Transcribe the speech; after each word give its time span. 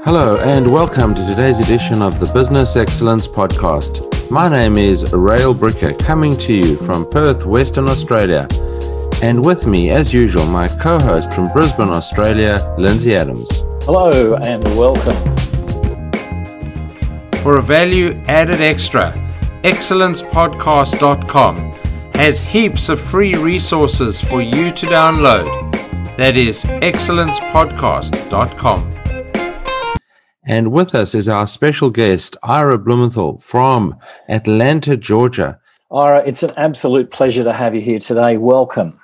Hello, 0.00 0.38
and 0.38 0.72
welcome 0.72 1.14
to 1.14 1.26
today's 1.26 1.60
edition 1.60 2.00
of 2.00 2.18
the 2.18 2.24
Business 2.32 2.76
Excellence 2.76 3.28
Podcast. 3.28 4.30
My 4.30 4.48
name 4.48 4.78
is 4.78 5.12
Rael 5.12 5.54
Bricker, 5.54 5.98
coming 5.98 6.34
to 6.38 6.54
you 6.54 6.78
from 6.78 7.06
Perth, 7.08 7.44
Western 7.44 7.86
Australia. 7.86 8.48
And 9.22 9.44
with 9.44 9.66
me, 9.66 9.90
as 9.90 10.14
usual, 10.14 10.46
my 10.46 10.66
co 10.66 10.98
host 10.98 11.34
from 11.34 11.52
Brisbane, 11.52 11.90
Australia, 11.90 12.74
Lindsay 12.78 13.14
Adams. 13.14 13.50
Hello, 13.84 14.36
and 14.36 14.64
welcome. 14.78 15.14
For 17.42 17.58
a 17.58 17.62
value 17.62 18.18
added 18.28 18.62
extra, 18.62 19.12
excellencepodcast.com 19.62 21.56
has 22.14 22.40
heaps 22.40 22.88
of 22.88 22.98
free 22.98 23.34
resources 23.34 24.18
for 24.18 24.40
you 24.40 24.72
to 24.72 24.86
download. 24.86 25.44
That 26.16 26.38
is 26.38 26.64
excellencepodcast.com. 26.64 28.91
And 30.44 30.72
with 30.72 30.94
us 30.94 31.14
is 31.14 31.28
our 31.28 31.46
special 31.46 31.90
guest, 31.90 32.36
Ira 32.42 32.78
Blumenthal 32.78 33.38
from 33.38 33.96
Atlanta, 34.28 34.96
Georgia. 34.96 35.60
Ira, 35.92 36.22
it's 36.26 36.42
an 36.42 36.52
absolute 36.56 37.12
pleasure 37.12 37.44
to 37.44 37.52
have 37.52 37.74
you 37.74 37.80
here 37.80 38.00
today. 38.00 38.38
Welcome. 38.38 38.98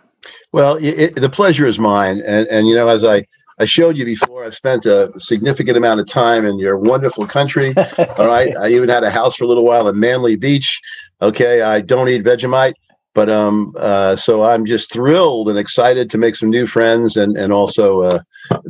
Well, 0.52 0.78
it, 0.80 1.14
the 1.16 1.28
pleasure 1.28 1.66
is 1.66 1.78
mine. 1.78 2.22
And, 2.26 2.48
and, 2.48 2.66
you 2.66 2.74
know, 2.74 2.88
as 2.88 3.04
I, 3.04 3.24
I 3.60 3.66
showed 3.66 3.96
you 3.96 4.04
before, 4.04 4.44
I've 4.44 4.54
spent 4.54 4.84
a 4.84 5.12
significant 5.18 5.76
amount 5.76 6.00
of 6.00 6.08
time 6.08 6.44
in 6.44 6.58
your 6.58 6.76
wonderful 6.76 7.26
country. 7.26 7.72
all 7.98 8.26
right. 8.26 8.56
I 8.56 8.70
even 8.70 8.88
had 8.88 9.04
a 9.04 9.10
house 9.10 9.36
for 9.36 9.44
a 9.44 9.46
little 9.46 9.64
while 9.64 9.88
in 9.88 10.00
Manly 10.00 10.34
Beach. 10.34 10.80
Okay. 11.22 11.62
I 11.62 11.80
don't 11.80 12.08
eat 12.08 12.24
Vegemite. 12.24 12.74
But 13.18 13.30
um, 13.30 13.74
uh, 13.76 14.14
so 14.14 14.44
I'm 14.44 14.64
just 14.64 14.92
thrilled 14.92 15.48
and 15.48 15.58
excited 15.58 16.08
to 16.10 16.18
make 16.18 16.36
some 16.36 16.50
new 16.50 16.68
friends 16.68 17.16
and 17.16 17.36
and 17.36 17.52
also 17.52 18.02
uh, 18.02 18.20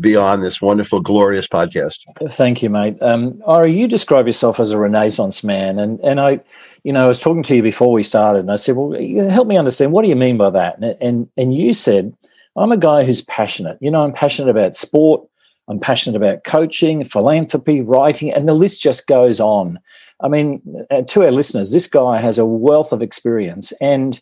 be 0.01 0.17
on 0.17 0.41
this 0.41 0.63
wonderful, 0.63 1.01
glorious 1.01 1.47
podcast. 1.47 1.99
Thank 2.31 2.63
you, 2.63 2.71
mate. 2.71 2.97
Um, 3.03 3.43
Ira, 3.47 3.69
you 3.69 3.87
describe 3.87 4.25
yourself 4.25 4.59
as 4.59 4.71
a 4.71 4.79
Renaissance 4.79 5.45
man, 5.45 5.79
and 5.79 6.01
and 6.01 6.19
I, 6.19 6.41
you 6.83 6.95
know, 6.95 7.05
I 7.05 7.09
was 7.09 7.21
talking 7.21 7.43
to 7.43 7.57
you 7.57 7.63
before 7.63 7.93
we 7.93 8.03
started, 8.03 8.39
and 8.39 8.51
I 8.51 8.57
said, 8.57 8.75
well, 8.75 8.99
help 9.29 9.49
me 9.49 9.59
understand 9.59 9.93
what 9.93 10.03
do 10.03 10.09
you 10.09 10.17
mean 10.17 10.39
by 10.39 10.49
that? 10.49 10.79
And 10.79 10.97
and, 10.99 11.29
and 11.37 11.55
you 11.55 11.75
said, 11.75 12.17
I'm 12.57 12.73
a 12.73 12.79
guy 12.79 13.05
who's 13.05 13.21
passionate. 13.21 13.77
You 13.83 13.91
know, 13.91 14.03
I'm 14.03 14.15
passionate 14.15 14.49
about 14.49 14.75
sport. 14.75 15.29
I'm 15.69 15.79
passionate 15.79 16.17
about 16.17 16.45
coaching, 16.45 17.05
philanthropy, 17.05 17.83
writing, 17.83 18.33
and 18.33 18.49
the 18.49 18.55
list 18.55 18.81
just 18.81 19.07
goes 19.07 19.41
on. 19.41 19.79
I 20.23 20.29
mean, 20.29 20.63
uh, 20.91 21.03
to 21.03 21.25
our 21.25 21.33
listeners, 21.33 21.71
this 21.71 21.87
guy 21.87 22.19
has 22.19 22.39
a 22.39 22.47
wealth 22.47 22.93
of 22.93 23.03
experience 23.03 23.75
and 23.83 24.19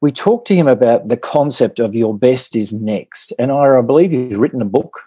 we 0.00 0.12
talked 0.12 0.46
to 0.48 0.54
him 0.54 0.68
about 0.68 1.08
the 1.08 1.16
concept 1.16 1.80
of 1.80 1.94
your 1.94 2.16
best 2.16 2.54
is 2.54 2.72
next. 2.72 3.32
And 3.38 3.50
I, 3.50 3.78
I 3.78 3.82
believe 3.82 4.12
you've 4.12 4.38
written 4.38 4.62
a 4.62 4.66
book 4.66 5.02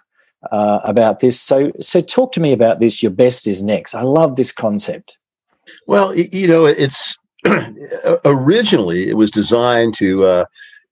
uh, 0.50 0.80
about 0.84 1.20
this. 1.20 1.40
So, 1.40 1.72
so 1.80 2.00
talk 2.00 2.32
to 2.32 2.40
me 2.40 2.52
about 2.52 2.78
this. 2.78 3.02
Your 3.02 3.12
best 3.12 3.46
is 3.46 3.62
next. 3.62 3.94
I 3.94 4.02
love 4.02 4.36
this 4.36 4.52
concept. 4.52 5.16
Well, 5.86 6.14
you 6.14 6.48
know, 6.48 6.66
it's 6.66 7.18
originally 8.24 9.08
it 9.08 9.16
was 9.16 9.30
designed 9.30 9.94
to 9.96 10.24
uh, 10.24 10.44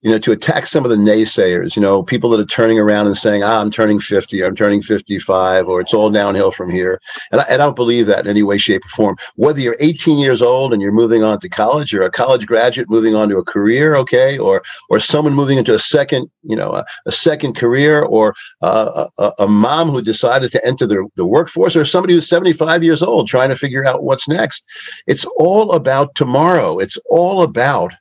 you 0.03 0.11
know, 0.11 0.19
to 0.19 0.33
attack 0.33 0.67
some 0.67 0.85
of 0.85 0.91
the 0.91 0.97
naysayers, 0.97 1.77
you 1.77 1.83
know, 1.83 2.03
people 2.03 2.31
that 2.31 2.41
are 2.41 2.47
turning 2.47 2.79
around 2.79 3.07
and 3.07 3.17
saying, 3.17 3.43
ah, 3.43 3.61
I'm 3.61 3.71
turning 3.71 4.01
50, 4.01 4.43
or 4.43 4.47
I'm 4.47 4.57
turning 4.57 4.81
55, 4.81 5.69
or 5.69 5.81
it's 5.81 5.93
all 5.93 6.09
downhill 6.09 6.51
from 6.51 6.71
here. 6.71 7.01
And 7.33 7.43
I, 7.43 7.55
I, 7.55 7.57
don't 7.59 7.77
believe 7.77 8.07
that 8.07 8.21
in 8.21 8.27
any 8.31 8.43
way, 8.43 8.57
shape, 8.57 8.85
or 8.87 8.89
form. 8.89 9.17
Whether 9.37 9.61
you're 9.61 9.77
18 9.79 10.17
years 10.17 10.41
old 10.41 10.73
and 10.73 10.81
you're 10.81 10.91
moving 10.91 11.23
on 11.23 11.39
to 11.41 11.49
college, 11.51 11.93
or 11.93 12.03
a 12.03 12.11
college 12.11 12.47
graduate 12.47 12.89
moving 12.89 13.15
on 13.15 13.29
to 13.29 13.37
a 13.37 13.45
career, 13.45 13.95
okay, 13.97 14.39
or 14.39 14.63
or 14.89 15.01
someone 15.01 15.35
moving 15.35 15.59
into 15.59 15.75
a 15.75 15.79
second, 15.79 16.31
you 16.43 16.57
know, 16.57 16.73
a, 16.73 16.85
a 17.05 17.13
second 17.13 17.55
career, 17.55 18.03
or 18.03 18.35
uh, 18.63 19.09
a, 19.19 19.33
a, 19.41 19.49
mom 19.49 19.91
who 19.91 20.01
decided 20.01 20.51
to 20.53 20.67
enter 20.67 20.87
the, 20.87 21.07
the 21.17 21.27
workforce, 21.27 21.77
or 21.77 21.85
somebody 21.85 22.15
who's 22.15 22.29
75 22.29 22.83
years 22.83 23.03
old 23.03 23.29
trying 23.29 23.51
to 23.51 23.57
figure 23.57 23.85
out 23.85 24.05
what's 24.05 24.29
next. 24.29 24.67
It's 25.07 25.27
all 25.37 25.73
about 25.73 26.15
tomorrow. 26.15 26.79
It's 26.79 26.99
all 27.11 27.43
about 27.43 27.93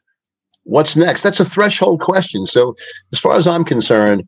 what's 0.69 0.95
next? 0.95 1.23
That's 1.23 1.39
a 1.39 1.45
threshold 1.45 1.99
question. 1.99 2.45
So, 2.45 2.75
as 3.11 3.19
far 3.19 3.35
as 3.35 3.47
I'm 3.47 3.65
concerned, 3.65 4.27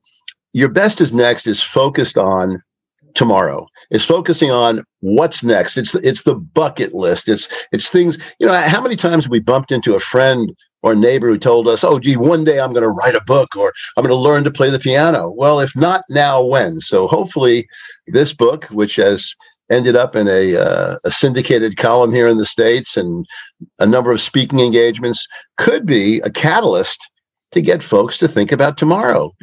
your 0.53 0.69
best 0.69 0.99
is 0.99 1.13
next 1.13 1.47
is 1.47 1.61
focused 1.61 2.17
on 2.17 2.61
tomorrow. 3.13 3.67
It's 3.89 4.05
focusing 4.05 4.51
on 4.51 4.83
what's 5.01 5.43
next. 5.43 5.77
It's 5.77 5.95
it's 5.95 6.23
the 6.23 6.35
bucket 6.35 6.93
list. 6.93 7.29
It's 7.29 7.47
it's 7.71 7.89
things. 7.89 8.17
You 8.39 8.47
know, 8.47 8.53
how 8.53 8.81
many 8.81 8.95
times 8.95 9.29
we 9.29 9.39
bumped 9.39 9.71
into 9.71 9.95
a 9.95 9.99
friend 9.99 10.55
or 10.83 10.95
neighbor 10.95 11.29
who 11.29 11.37
told 11.37 11.67
us, 11.67 11.83
"Oh, 11.83 11.99
gee, 11.99 12.17
one 12.17 12.43
day 12.43 12.59
I'm 12.59 12.73
going 12.73 12.83
to 12.83 12.89
write 12.89 13.15
a 13.15 13.23
book 13.23 13.55
or 13.55 13.71
I'm 13.95 14.03
going 14.03 14.15
to 14.15 14.15
learn 14.15 14.43
to 14.43 14.51
play 14.51 14.69
the 14.69 14.79
piano." 14.79 15.29
Well, 15.29 15.59
if 15.59 15.75
not 15.75 16.03
now, 16.09 16.43
when? 16.43 16.81
So 16.81 17.07
hopefully, 17.07 17.67
this 18.07 18.33
book, 18.33 18.65
which 18.65 18.95
has 18.95 19.35
ended 19.71 19.95
up 19.95 20.15
in 20.15 20.27
a, 20.27 20.55
uh, 20.55 20.97
a 21.03 21.11
syndicated 21.11 21.77
column 21.77 22.11
here 22.11 22.27
in 22.27 22.37
the 22.37 22.45
states 22.45 22.97
and 22.97 23.25
a 23.79 23.87
number 23.87 24.11
of 24.11 24.21
speaking 24.21 24.59
engagements 24.59 25.27
could 25.57 25.85
be 25.85 26.19
a 26.19 26.29
catalyst 26.29 27.09
to 27.51 27.61
get 27.61 27.83
folks 27.83 28.17
to 28.17 28.27
think 28.27 28.51
about 28.51 28.77
tomorrow. 28.77 29.33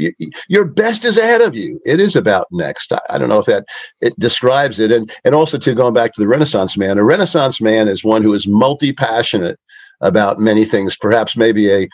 your 0.49 0.65
best 0.65 1.05
is 1.05 1.19
ahead 1.19 1.41
of 1.41 1.55
you. 1.55 1.81
It 1.84 2.00
is 2.00 2.16
about 2.16 2.47
next. 2.50 2.93
I, 2.93 3.00
I, 3.11 3.19
don't 3.19 3.28
know 3.28 3.39
if 3.39 3.47
that 3.47 3.66
it 4.00 4.19
describes 4.19 4.81
it. 4.81 4.91
And 4.91 5.11
and 5.25 5.34
also 5.34 5.59
to 5.59 5.75
going 5.75 5.94
back 5.94 6.15
to 6.15 6.21
the 6.21 6.28
Renaissance 6.28 6.77
man, 6.77 6.99
a 6.99 7.05
Renaissance 7.05 7.60
man 7.60 7.87
is 7.87 8.05
one 8.05 8.22
who 8.22 8.33
is 8.33 8.47
multi-passionate 8.47 9.59
about 10.00 10.39
many 10.39 10.65
things, 10.65 10.97
perhaps 10.97 11.37
maybe 11.37 11.71
a 11.71 11.89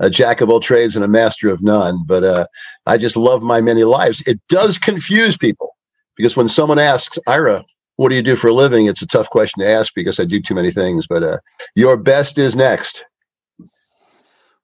a 0.00 0.08
jack 0.08 0.40
of 0.40 0.48
all 0.48 0.60
trades 0.60 0.94
and 0.94 1.04
a 1.04 1.08
master 1.08 1.48
of 1.48 1.60
none. 1.60 2.04
But 2.06 2.24
uh, 2.24 2.46
I 2.86 2.98
just 2.98 3.16
love 3.16 3.42
my 3.42 3.60
many 3.60 3.84
lives. 3.84 4.22
It 4.26 4.40
does 4.48 4.78
confuse 4.78 5.36
people 5.36 5.76
because 6.16 6.36
when 6.36 6.48
someone 6.48 6.78
asks, 6.78 7.18
Ira, 7.26 7.64
what 7.98 8.10
do 8.10 8.14
you 8.14 8.22
do 8.22 8.36
for 8.36 8.46
a 8.46 8.54
living? 8.54 8.86
It's 8.86 9.02
a 9.02 9.06
tough 9.08 9.28
question 9.28 9.60
to 9.60 9.68
ask 9.68 9.92
because 9.92 10.20
I 10.20 10.24
do 10.24 10.40
too 10.40 10.54
many 10.54 10.70
things. 10.70 11.08
But 11.08 11.24
uh, 11.24 11.38
your 11.74 11.96
best 11.96 12.38
is 12.38 12.54
next. 12.54 13.04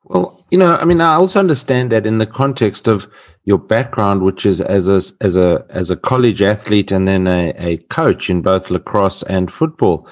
Well, 0.04 0.44
you 0.52 0.58
know, 0.58 0.76
I 0.76 0.84
mean, 0.84 1.00
I 1.00 1.14
also 1.14 1.40
understand 1.40 1.90
that 1.90 2.06
in 2.06 2.18
the 2.18 2.26
context 2.26 2.86
of 2.86 3.08
your 3.42 3.58
background, 3.58 4.22
which 4.22 4.46
is 4.46 4.60
as 4.60 4.88
a 4.88 5.00
as 5.20 5.36
a 5.36 5.66
as 5.68 5.90
a 5.90 5.96
college 5.96 6.42
athlete 6.42 6.92
and 6.92 7.08
then 7.08 7.26
a, 7.26 7.52
a 7.58 7.78
coach 7.88 8.30
in 8.30 8.40
both 8.40 8.70
lacrosse 8.70 9.24
and 9.24 9.50
football, 9.50 10.08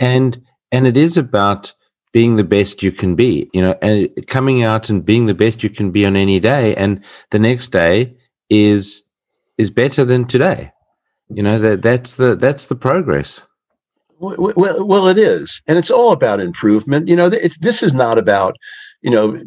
and 0.00 0.42
and 0.72 0.84
it 0.84 0.96
is 0.96 1.16
about 1.16 1.72
being 2.12 2.36
the 2.36 2.44
best 2.44 2.82
you 2.82 2.90
can 2.90 3.14
be. 3.14 3.48
You 3.54 3.62
know, 3.62 3.76
and 3.82 4.08
coming 4.26 4.64
out 4.64 4.90
and 4.90 5.04
being 5.04 5.26
the 5.26 5.34
best 5.34 5.62
you 5.62 5.70
can 5.70 5.92
be 5.92 6.04
on 6.04 6.16
any 6.16 6.40
day, 6.40 6.74
and 6.74 7.04
the 7.30 7.38
next 7.38 7.68
day 7.68 8.16
is 8.50 9.04
is 9.58 9.70
better 9.70 10.04
than 10.04 10.24
today. 10.24 10.72
You 11.30 11.42
know 11.42 11.58
that 11.58 11.82
that's 11.82 12.16
the 12.16 12.36
that's 12.36 12.66
the 12.66 12.74
progress. 12.74 13.44
Well, 14.20 14.52
well, 14.56 15.06
it 15.06 15.18
is, 15.18 15.62
and 15.68 15.78
it's 15.78 15.92
all 15.92 16.10
about 16.10 16.40
improvement. 16.40 17.06
You 17.06 17.14
know, 17.14 17.28
this 17.28 17.82
is 17.82 17.94
not 17.94 18.18
about 18.18 18.56
you 19.02 19.10
know 19.10 19.40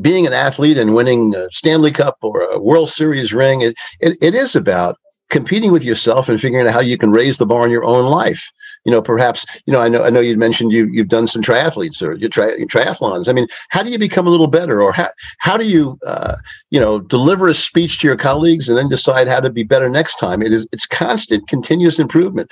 being 0.00 0.26
an 0.26 0.32
athlete 0.32 0.76
and 0.76 0.94
winning 0.94 1.34
a 1.34 1.48
Stanley 1.50 1.90
Cup 1.90 2.18
or 2.22 2.42
a 2.42 2.58
World 2.58 2.90
Series 2.90 3.32
ring. 3.32 3.62
It, 3.62 3.74
it, 4.00 4.18
it 4.20 4.34
is 4.34 4.54
about 4.54 4.96
competing 5.30 5.72
with 5.72 5.84
yourself 5.84 6.28
and 6.28 6.40
figuring 6.40 6.66
out 6.66 6.72
how 6.72 6.80
you 6.80 6.98
can 6.98 7.10
raise 7.10 7.38
the 7.38 7.46
bar 7.46 7.64
in 7.64 7.70
your 7.70 7.84
own 7.84 8.10
life 8.10 8.50
you 8.84 8.92
know, 8.92 9.02
perhaps, 9.02 9.44
you 9.66 9.72
know, 9.72 9.80
I 9.80 9.88
know, 9.88 10.02
I 10.02 10.10
know 10.10 10.20
you 10.20 10.36
mentioned 10.36 10.72
you, 10.72 10.88
you've 10.90 11.08
done 11.08 11.26
some 11.26 11.42
triathletes 11.42 12.02
or 12.02 12.14
your, 12.14 12.30
tri- 12.30 12.56
triathlons. 12.60 13.28
I 13.28 13.32
mean, 13.32 13.46
how 13.68 13.82
do 13.82 13.90
you 13.90 13.98
become 13.98 14.26
a 14.26 14.30
little 14.30 14.46
better 14.46 14.80
or 14.80 14.92
how, 14.92 15.10
how 15.38 15.56
do 15.56 15.66
you, 15.66 15.98
uh, 16.06 16.36
you 16.70 16.80
know, 16.80 16.98
deliver 17.00 17.48
a 17.48 17.54
speech 17.54 18.00
to 18.00 18.06
your 18.06 18.16
colleagues 18.16 18.68
and 18.68 18.78
then 18.78 18.88
decide 18.88 19.28
how 19.28 19.40
to 19.40 19.50
be 19.50 19.64
better 19.64 19.90
next 19.90 20.16
time? 20.16 20.42
It 20.42 20.52
is, 20.52 20.66
it's 20.72 20.86
constant, 20.86 21.46
continuous 21.46 21.98
improvement. 21.98 22.50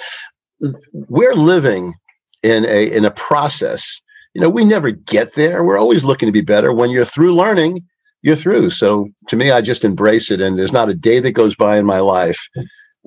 We're 0.92 1.34
living 1.34 1.94
in 2.42 2.66
a, 2.66 2.94
in 2.94 3.04
a 3.04 3.10
process. 3.10 4.00
You 4.34 4.42
know, 4.42 4.50
we 4.50 4.64
never 4.64 4.90
get 4.90 5.34
there. 5.34 5.64
We're 5.64 5.78
always 5.78 6.04
looking 6.04 6.26
to 6.26 6.32
be 6.32 6.42
better. 6.42 6.72
When 6.72 6.90
you're 6.90 7.04
through 7.04 7.34
learning, 7.34 7.80
you're 8.22 8.36
through. 8.36 8.70
So 8.70 9.08
to 9.28 9.36
me, 9.36 9.50
I 9.50 9.60
just 9.60 9.84
embrace 9.84 10.30
it. 10.30 10.40
And 10.40 10.58
there's 10.58 10.72
not 10.72 10.88
a 10.88 10.94
day 10.94 11.20
that 11.20 11.32
goes 11.32 11.56
by 11.56 11.78
in 11.78 11.86
my 11.86 12.00
life 12.00 12.48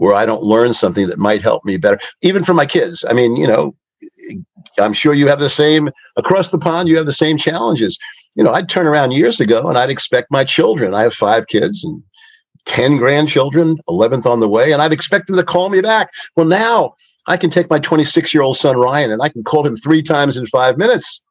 where 0.01 0.15
I 0.15 0.25
don't 0.25 0.41
learn 0.41 0.73
something 0.73 1.05
that 1.09 1.19
might 1.19 1.43
help 1.43 1.63
me 1.63 1.77
better, 1.77 1.99
even 2.23 2.43
for 2.43 2.55
my 2.55 2.65
kids. 2.65 3.05
I 3.07 3.13
mean, 3.13 3.35
you 3.35 3.45
know, 3.45 3.75
I'm 4.79 4.93
sure 4.93 5.13
you 5.13 5.27
have 5.27 5.39
the 5.39 5.47
same 5.47 5.91
across 6.17 6.49
the 6.49 6.57
pond, 6.57 6.89
you 6.89 6.97
have 6.97 7.05
the 7.05 7.13
same 7.13 7.37
challenges. 7.37 7.99
You 8.35 8.43
know, 8.43 8.51
I'd 8.51 8.67
turn 8.67 8.87
around 8.87 9.11
years 9.11 9.39
ago 9.39 9.69
and 9.69 9.77
I'd 9.77 9.91
expect 9.91 10.31
my 10.31 10.43
children, 10.43 10.95
I 10.95 11.03
have 11.03 11.13
five 11.13 11.45
kids 11.45 11.83
and 11.83 12.01
10 12.65 12.97
grandchildren, 12.97 13.77
11th 13.87 14.25
on 14.25 14.39
the 14.39 14.49
way, 14.49 14.71
and 14.71 14.81
I'd 14.81 14.91
expect 14.91 15.27
them 15.27 15.35
to 15.35 15.43
call 15.43 15.69
me 15.69 15.81
back. 15.81 16.09
Well, 16.35 16.47
now 16.47 16.95
I 17.27 17.37
can 17.37 17.51
take 17.51 17.69
my 17.69 17.77
26 17.77 18.33
year 18.33 18.41
old 18.41 18.57
son, 18.57 18.77
Ryan, 18.77 19.11
and 19.11 19.21
I 19.21 19.29
can 19.29 19.43
call 19.43 19.63
him 19.67 19.75
three 19.75 20.01
times 20.01 20.35
in 20.35 20.47
five 20.47 20.79
minutes 20.79 21.21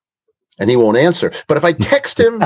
and 0.61 0.71
he 0.71 0.77
won't 0.77 0.97
answer. 0.97 1.33
But 1.49 1.57
if 1.57 1.65
I 1.65 1.73
text 1.73 2.21
him, 2.21 2.41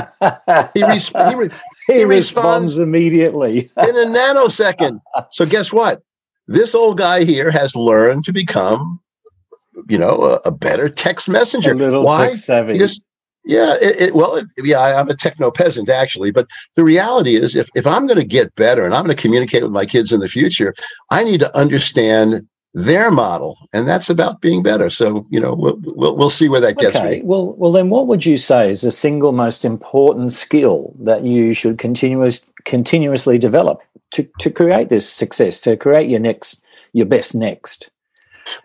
he, 0.73 0.83
res- 0.83 1.09
he, 1.09 1.35
re- 1.35 1.49
he, 1.87 1.93
he 1.93 2.05
responds, 2.05 2.07
responds 2.07 2.77
immediately 2.79 3.69
in 3.77 3.95
a 3.95 4.05
nanosecond. 4.05 5.01
So 5.31 5.45
guess 5.45 5.71
what? 5.71 6.01
This 6.47 6.75
old 6.75 6.97
guy 6.97 7.23
here 7.23 7.51
has 7.51 7.75
learned 7.75 8.25
to 8.25 8.33
become, 8.33 8.99
you 9.89 9.97
know, 9.97 10.23
a, 10.23 10.35
a 10.45 10.51
better 10.51 10.89
text 10.89 11.27
messenger. 11.27 11.71
A 11.71 11.75
little 11.75 12.03
Why? 12.03 12.29
tech 12.29 12.37
savvy. 12.37 12.77
Just, 12.77 13.03
Yeah, 13.45 13.75
it, 13.79 14.01
it, 14.01 14.15
well, 14.15 14.35
it, 14.35 14.47
yeah, 14.57 14.79
I'm 14.79 15.09
a 15.09 15.15
techno 15.15 15.51
peasant 15.51 15.89
actually, 15.89 16.31
but 16.31 16.47
the 16.75 16.83
reality 16.83 17.35
is, 17.35 17.55
if 17.55 17.69
if 17.75 17.85
I'm 17.85 18.07
going 18.07 18.19
to 18.19 18.25
get 18.25 18.55
better 18.55 18.83
and 18.83 18.95
I'm 18.95 19.05
going 19.05 19.15
to 19.15 19.21
communicate 19.21 19.61
with 19.61 19.71
my 19.71 19.85
kids 19.85 20.11
in 20.11 20.19
the 20.19 20.27
future, 20.27 20.73
I 21.11 21.23
need 21.23 21.41
to 21.41 21.55
understand 21.55 22.47
their 22.75 23.09
model, 23.09 23.57
and 23.71 23.87
that's 23.87 24.09
about 24.09 24.41
being 24.41 24.61
better. 24.61 24.89
So, 24.89 25.25
you 25.29 25.39
know, 25.39 25.53
we'll 25.55 25.79
we'll, 25.81 26.15
we'll 26.15 26.29
see 26.29 26.49
where 26.49 26.59
that 26.59 26.77
gets 26.77 26.97
okay. 26.97 27.17
me. 27.17 27.21
Well, 27.23 27.53
well, 27.53 27.71
then, 27.71 27.89
what 27.89 28.07
would 28.07 28.25
you 28.25 28.35
say 28.35 28.69
is 28.69 28.81
the 28.81 28.91
single 28.91 29.31
most 29.31 29.63
important 29.63 30.33
skill 30.33 30.93
that 30.99 31.25
you 31.25 31.53
should 31.53 31.77
continuous 31.77 32.51
continuously 32.65 33.37
develop 33.37 33.81
to 34.11 34.27
to 34.39 34.51
create 34.51 34.89
this 34.89 35.09
success, 35.09 35.61
to 35.61 35.77
create 35.77 36.09
your 36.09 36.19
next 36.19 36.61
your 36.91 37.05
best 37.05 37.33
next? 37.33 37.89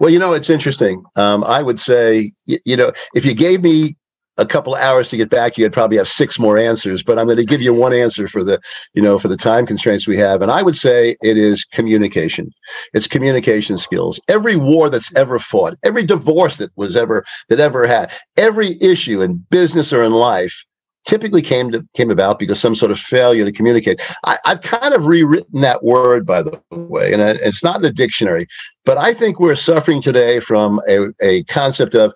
Well, 0.01 0.11
you 0.11 0.19
know, 0.19 0.33
it's 0.33 0.51
interesting. 0.51 1.05
Um, 1.15 1.45
I 1.45 1.63
would 1.63 1.81
say, 1.81 2.33
you, 2.47 2.59
you 2.65 2.77
know, 2.77 2.93
if 3.15 3.25
you 3.25 3.35
gave 3.35 3.63
me 3.63 3.97
a 4.39 4.47
couple 4.47 4.75
hours 4.75 5.09
to 5.11 5.17
get 5.17 5.29
back 5.29 5.59
you, 5.59 5.67
I'd 5.67 5.73
probably 5.73 5.97
have 5.99 6.09
six 6.09 6.39
more 6.39 6.57
answers. 6.57 7.03
But 7.03 7.19
I'm 7.19 7.27
going 7.27 7.37
to 7.37 7.45
give 7.45 7.61
you 7.61 7.75
one 7.75 7.93
answer 7.93 8.29
for 8.29 8.43
the, 8.43 8.61
you 8.95 9.03
know, 9.03 9.19
for 9.19 9.29
the 9.29 9.37
time 9.37 9.67
constraints 9.67 10.07
we 10.07 10.17
have, 10.17 10.43
and 10.43 10.51
I 10.51 10.63
would 10.63 10.77
say 10.77 11.17
it 11.23 11.37
is 11.37 11.65
communication. 11.65 12.51
It's 12.95 13.07
communication 13.07 13.79
skills. 13.79 14.21
Every 14.29 14.57
war 14.57 14.89
that's 14.89 15.15
ever 15.17 15.39
fought, 15.39 15.75
every 15.85 16.05
divorce 16.05 16.57
that 16.59 16.71
was 16.77 16.97
ever 16.97 17.25
that 17.49 17.61
ever 17.61 17.87
had, 17.87 18.13
every 18.37 18.77
issue 18.81 19.21
in 19.21 19.45
business 19.51 19.93
or 19.93 20.03
in 20.03 20.13
life 20.13 20.65
typically 21.07 21.43
came 21.43 21.73
to 21.73 21.87
came 21.95 22.11
about 22.11 22.39
because 22.39 22.61
some 22.61 22.75
sort 22.75 22.91
of 22.91 22.99
failure 22.99 23.45
to 23.45 23.53
communicate. 23.53 24.01
I, 24.25 24.37
have 24.45 24.63
kind 24.63 24.95
of 24.95 25.07
rewritten 25.07 25.61
that 25.63 25.83
word, 25.83 26.27
by 26.27 26.43
the 26.43 26.61
way, 26.71 27.13
and 27.13 27.23
it's 27.23 27.65
not 27.65 27.77
in 27.77 27.83
the 27.83 27.93
dictionary. 27.93 28.47
But 28.85 28.99
I 28.99 29.15
think 29.15 29.41
we're 29.41 29.55
suffering 29.55 30.03
today 30.03 30.41
from 30.41 30.81
a, 30.89 31.13
a 31.23 31.45
concept 31.45 31.95
of 31.95 32.13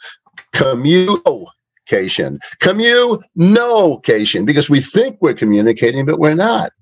oh, 0.62 1.46
communication, 1.86 2.38
communication, 2.60 4.44
because 4.44 4.70
we 4.70 4.80
think 4.80 5.16
we're 5.20 5.34
communicating, 5.34 6.06
but 6.06 6.18
we're 6.18 6.34
not. 6.34 6.72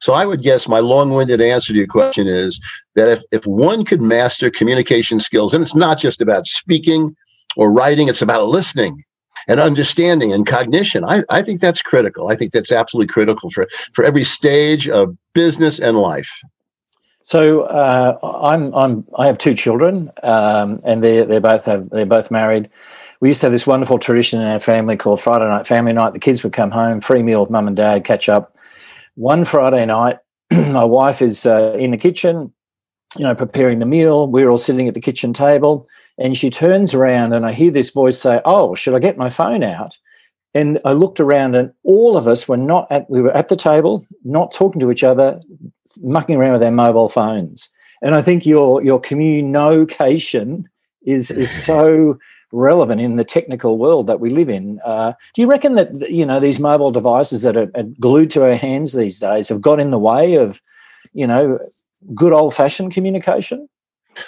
So 0.00 0.14
I 0.14 0.24
would 0.24 0.42
guess 0.42 0.66
my 0.66 0.78
long-winded 0.78 1.40
answer 1.42 1.72
to 1.72 1.78
your 1.78 1.86
question 1.86 2.26
is 2.26 2.58
that 2.94 3.08
if, 3.08 3.22
if 3.32 3.46
one 3.46 3.84
could 3.84 4.00
master 4.00 4.50
communication 4.50 5.20
skills, 5.20 5.52
and 5.52 5.62
it's 5.62 5.74
not 5.74 5.98
just 5.98 6.22
about 6.22 6.46
speaking 6.46 7.14
or 7.56 7.72
writing, 7.72 8.08
it's 8.08 8.22
about 8.22 8.46
listening 8.46 9.04
and 9.46 9.60
understanding 9.60 10.32
and 10.32 10.46
cognition. 10.46 11.04
I, 11.04 11.22
I 11.28 11.42
think 11.42 11.60
that's 11.60 11.82
critical. 11.82 12.28
I 12.28 12.36
think 12.36 12.52
that's 12.52 12.72
absolutely 12.72 13.12
critical 13.12 13.50
for, 13.50 13.66
for 13.92 14.04
every 14.04 14.24
stage 14.24 14.88
of 14.88 15.16
business 15.34 15.78
and 15.78 15.98
life. 15.98 16.40
So 17.24 17.62
uh, 17.62 18.18
I'm 18.22 18.74
I'm 18.74 19.06
I 19.16 19.26
have 19.26 19.38
two 19.38 19.54
children, 19.54 20.10
um, 20.24 20.80
and 20.84 21.04
they 21.04 21.22
they 21.22 21.38
both 21.38 21.64
have 21.66 21.88
they're 21.90 22.04
both 22.04 22.28
married. 22.28 22.68
We 23.20 23.28
used 23.28 23.42
to 23.42 23.46
have 23.46 23.52
this 23.52 23.66
wonderful 23.66 23.98
tradition 23.98 24.40
in 24.40 24.48
our 24.48 24.60
family 24.60 24.96
called 24.96 25.20
Friday 25.20 25.44
night 25.44 25.66
family 25.66 25.92
night. 25.92 26.14
The 26.14 26.18
kids 26.18 26.42
would 26.42 26.54
come 26.54 26.70
home, 26.70 27.00
free 27.00 27.22
meal 27.22 27.40
with 27.40 27.50
mum 27.50 27.66
and 27.66 27.76
dad, 27.76 28.04
catch 28.04 28.28
up. 28.28 28.56
One 29.14 29.44
Friday 29.44 29.84
night, 29.84 30.18
my 30.50 30.84
wife 30.84 31.20
is 31.20 31.44
uh, 31.44 31.76
in 31.78 31.90
the 31.90 31.98
kitchen, 31.98 32.52
you 33.18 33.24
know, 33.24 33.34
preparing 33.34 33.78
the 33.78 33.86
meal. 33.86 34.26
We're 34.26 34.48
all 34.48 34.58
sitting 34.58 34.88
at 34.88 34.94
the 34.94 35.00
kitchen 35.00 35.34
table, 35.34 35.86
and 36.16 36.34
she 36.34 36.48
turns 36.48 36.94
around 36.94 37.34
and 37.34 37.44
I 37.44 37.52
hear 37.52 37.70
this 37.70 37.90
voice 37.90 38.18
say, 38.18 38.40
Oh, 38.46 38.74
should 38.74 38.94
I 38.94 38.98
get 39.00 39.18
my 39.18 39.28
phone 39.28 39.62
out? 39.62 39.98
And 40.54 40.80
I 40.84 40.92
looked 40.92 41.20
around 41.20 41.54
and 41.54 41.72
all 41.84 42.16
of 42.16 42.26
us 42.26 42.48
were 42.48 42.56
not 42.56 42.90
at, 42.90 43.08
we 43.08 43.20
were 43.20 43.36
at 43.36 43.48
the 43.48 43.56
table, 43.56 44.04
not 44.24 44.52
talking 44.52 44.80
to 44.80 44.90
each 44.90 45.04
other, 45.04 45.40
mucking 46.00 46.36
around 46.36 46.54
with 46.54 46.62
our 46.62 46.72
mobile 46.72 47.08
phones. 47.08 47.68
And 48.02 48.14
I 48.14 48.22
think 48.22 48.46
your, 48.46 48.82
your 48.82 48.98
communication 48.98 50.68
is, 51.02 51.30
is 51.30 51.50
so 51.64 52.18
relevant 52.52 53.00
in 53.00 53.16
the 53.16 53.24
technical 53.24 53.78
world 53.78 54.06
that 54.06 54.20
we 54.20 54.30
live 54.30 54.48
in. 54.48 54.80
Uh, 54.84 55.12
do 55.34 55.42
you 55.42 55.48
reckon 55.48 55.74
that, 55.76 56.10
you 56.10 56.26
know, 56.26 56.40
these 56.40 56.60
mobile 56.60 56.90
devices 56.90 57.42
that 57.42 57.56
are, 57.56 57.70
are 57.74 57.84
glued 58.00 58.30
to 58.30 58.42
our 58.42 58.56
hands 58.56 58.92
these 58.92 59.20
days 59.20 59.48
have 59.48 59.60
got 59.60 59.80
in 59.80 59.90
the 59.90 59.98
way 59.98 60.34
of, 60.34 60.60
you 61.12 61.26
know, 61.26 61.56
good 62.14 62.32
old 62.32 62.54
fashioned 62.54 62.92
communication? 62.92 63.68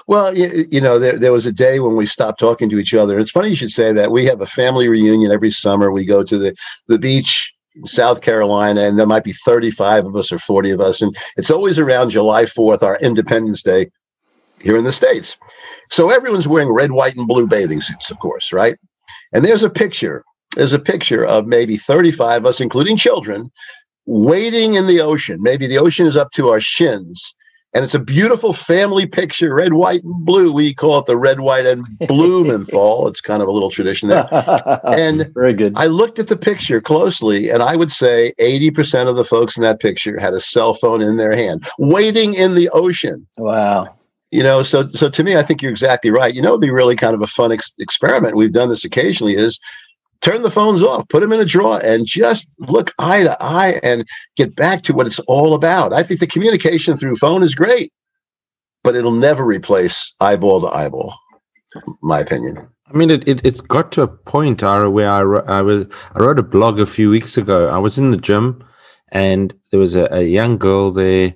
Well, 0.06 0.36
you, 0.36 0.80
know, 0.80 0.98
there, 0.98 1.18
there 1.18 1.32
was 1.32 1.44
a 1.44 1.52
day 1.52 1.80
when 1.80 1.96
we 1.96 2.06
stopped 2.06 2.38
talking 2.38 2.70
to 2.70 2.78
each 2.78 2.94
other. 2.94 3.18
It's 3.18 3.32
funny 3.32 3.48
you 3.48 3.56
should 3.56 3.70
say 3.70 3.92
that. 3.92 4.12
We 4.12 4.24
have 4.26 4.40
a 4.40 4.46
family 4.46 4.88
reunion 4.88 5.32
every 5.32 5.50
summer. 5.50 5.90
We 5.90 6.04
go 6.04 6.22
to 6.22 6.38
the, 6.38 6.54
the 6.86 6.98
beach 6.98 7.52
in 7.74 7.86
South 7.86 8.20
Carolina, 8.20 8.82
and 8.82 8.98
there 8.98 9.06
might 9.06 9.24
be 9.24 9.32
35 9.32 10.06
of 10.06 10.16
us 10.16 10.30
or 10.30 10.38
40 10.38 10.70
of 10.70 10.80
us. 10.80 11.02
And 11.02 11.16
it's 11.36 11.50
always 11.50 11.78
around 11.78 12.10
July 12.10 12.44
4th, 12.44 12.82
our 12.82 12.96
Independence 12.98 13.62
Day 13.62 13.90
here 14.62 14.76
in 14.76 14.84
the 14.84 14.92
States. 14.92 15.36
So 15.90 16.10
everyone's 16.10 16.48
wearing 16.48 16.72
red, 16.72 16.92
white, 16.92 17.16
and 17.16 17.28
blue 17.28 17.46
bathing 17.46 17.80
suits, 17.80 18.10
of 18.10 18.18
course, 18.18 18.52
right? 18.52 18.76
And 19.32 19.44
there's 19.44 19.62
a 19.62 19.70
picture. 19.70 20.24
There's 20.56 20.72
a 20.72 20.78
picture 20.78 21.24
of 21.24 21.46
maybe 21.46 21.76
35 21.76 22.42
of 22.42 22.46
us, 22.46 22.60
including 22.60 22.96
children, 22.96 23.50
wading 24.06 24.74
in 24.74 24.86
the 24.86 25.00
ocean. 25.00 25.42
Maybe 25.42 25.66
the 25.66 25.78
ocean 25.78 26.06
is 26.06 26.16
up 26.16 26.30
to 26.32 26.48
our 26.48 26.60
shins 26.60 27.34
and 27.74 27.84
it's 27.84 27.94
a 27.94 27.98
beautiful 27.98 28.52
family 28.52 29.06
picture, 29.06 29.54
red, 29.54 29.72
white, 29.72 30.04
and 30.04 30.26
blue. 30.26 30.52
We 30.52 30.74
call 30.74 30.98
it 30.98 31.06
the 31.06 31.16
red, 31.16 31.40
white, 31.40 31.64
and 31.64 31.86
blue 32.06 32.44
menthol. 32.46 33.08
It's 33.08 33.22
kind 33.22 33.40
of 33.40 33.48
a 33.48 33.52
little 33.52 33.70
tradition 33.70 34.08
there. 34.08 34.28
And 34.84 35.30
very 35.34 35.54
good. 35.54 35.72
I 35.76 35.86
looked 35.86 36.18
at 36.18 36.26
the 36.26 36.36
picture 36.36 36.82
closely, 36.82 37.48
and 37.48 37.62
I 37.62 37.76
would 37.76 37.90
say 37.90 38.34
80% 38.38 39.08
of 39.08 39.16
the 39.16 39.24
folks 39.24 39.56
in 39.56 39.62
that 39.62 39.80
picture 39.80 40.20
had 40.20 40.34
a 40.34 40.40
cell 40.40 40.74
phone 40.74 41.00
in 41.00 41.16
their 41.16 41.34
hand, 41.34 41.66
waiting 41.78 42.34
in 42.34 42.54
the 42.54 42.68
ocean. 42.70 43.26
Wow. 43.38 43.94
You 44.32 44.42
know, 44.42 44.62
so 44.62 44.90
so 44.92 45.08
to 45.10 45.22
me, 45.22 45.36
I 45.36 45.42
think 45.42 45.62
you're 45.62 45.70
exactly 45.70 46.10
right. 46.10 46.34
You 46.34 46.42
know, 46.42 46.48
it'd 46.48 46.60
be 46.60 46.70
really 46.70 46.96
kind 46.96 47.14
of 47.14 47.20
a 47.20 47.26
fun 47.26 47.52
ex- 47.52 47.72
experiment. 47.78 48.34
We've 48.34 48.52
done 48.52 48.70
this 48.70 48.84
occasionally. 48.84 49.34
Is 49.34 49.60
turn 50.22 50.42
the 50.42 50.50
phones 50.50 50.82
off, 50.82 51.08
put 51.08 51.20
them 51.20 51.32
in 51.32 51.40
a 51.40 51.44
drawer, 51.44 51.80
and 51.84 52.06
just 52.06 52.54
look 52.58 52.92
eye 52.98 53.24
to 53.24 53.36
eye 53.40 53.78
and 53.82 54.08
get 54.36 54.56
back 54.56 54.82
to 54.84 54.94
what 54.94 55.06
it's 55.06 55.18
all 55.20 55.52
about. 55.52 55.92
I 55.92 56.02
think 56.02 56.20
the 56.20 56.26
communication 56.26 56.96
through 56.96 57.16
phone 57.16 57.42
is 57.42 57.54
great, 57.54 57.92
but 58.82 58.96
it'll 58.96 59.12
never 59.12 59.44
replace 59.44 60.14
eyeball 60.20 60.62
to 60.62 60.68
eyeball, 60.68 61.14
my 62.02 62.20
opinion. 62.20 62.66
I 62.92 62.96
mean, 62.96 63.10
it, 63.10 63.26
it, 63.26 63.44
has 63.44 63.60
got 63.60 63.92
to 63.92 64.02
a 64.02 64.08
point, 64.08 64.62
Ira, 64.62 64.90
where 64.90 65.08
I, 65.08 65.58
I, 65.58 65.62
was, 65.62 65.86
I 66.14 66.20
wrote 66.20 66.38
a 66.38 66.42
blog 66.42 66.78
a 66.78 66.86
few 66.86 67.08
weeks 67.08 67.38
ago. 67.38 67.68
I 67.68 67.78
was 67.78 67.98
in 67.98 68.10
the 68.10 68.18
gym 68.18 68.62
and 69.08 69.54
there 69.70 69.80
was 69.80 69.94
a, 69.94 70.08
a 70.12 70.22
young 70.22 70.58
girl 70.58 70.90
there, 70.90 71.34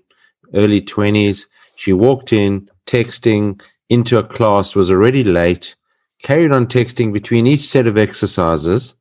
early 0.54 0.82
20s. 0.82 1.46
She 1.76 1.92
walked 1.92 2.32
in, 2.32 2.68
texting 2.86 3.62
into 3.88 4.18
a 4.18 4.24
class, 4.24 4.74
was 4.74 4.90
already 4.90 5.22
late 5.22 5.76
carried 6.22 6.52
on 6.52 6.66
texting 6.66 7.12
between 7.12 7.46
each 7.46 7.66
set 7.66 7.86
of 7.86 7.96
exercises. 7.96 8.96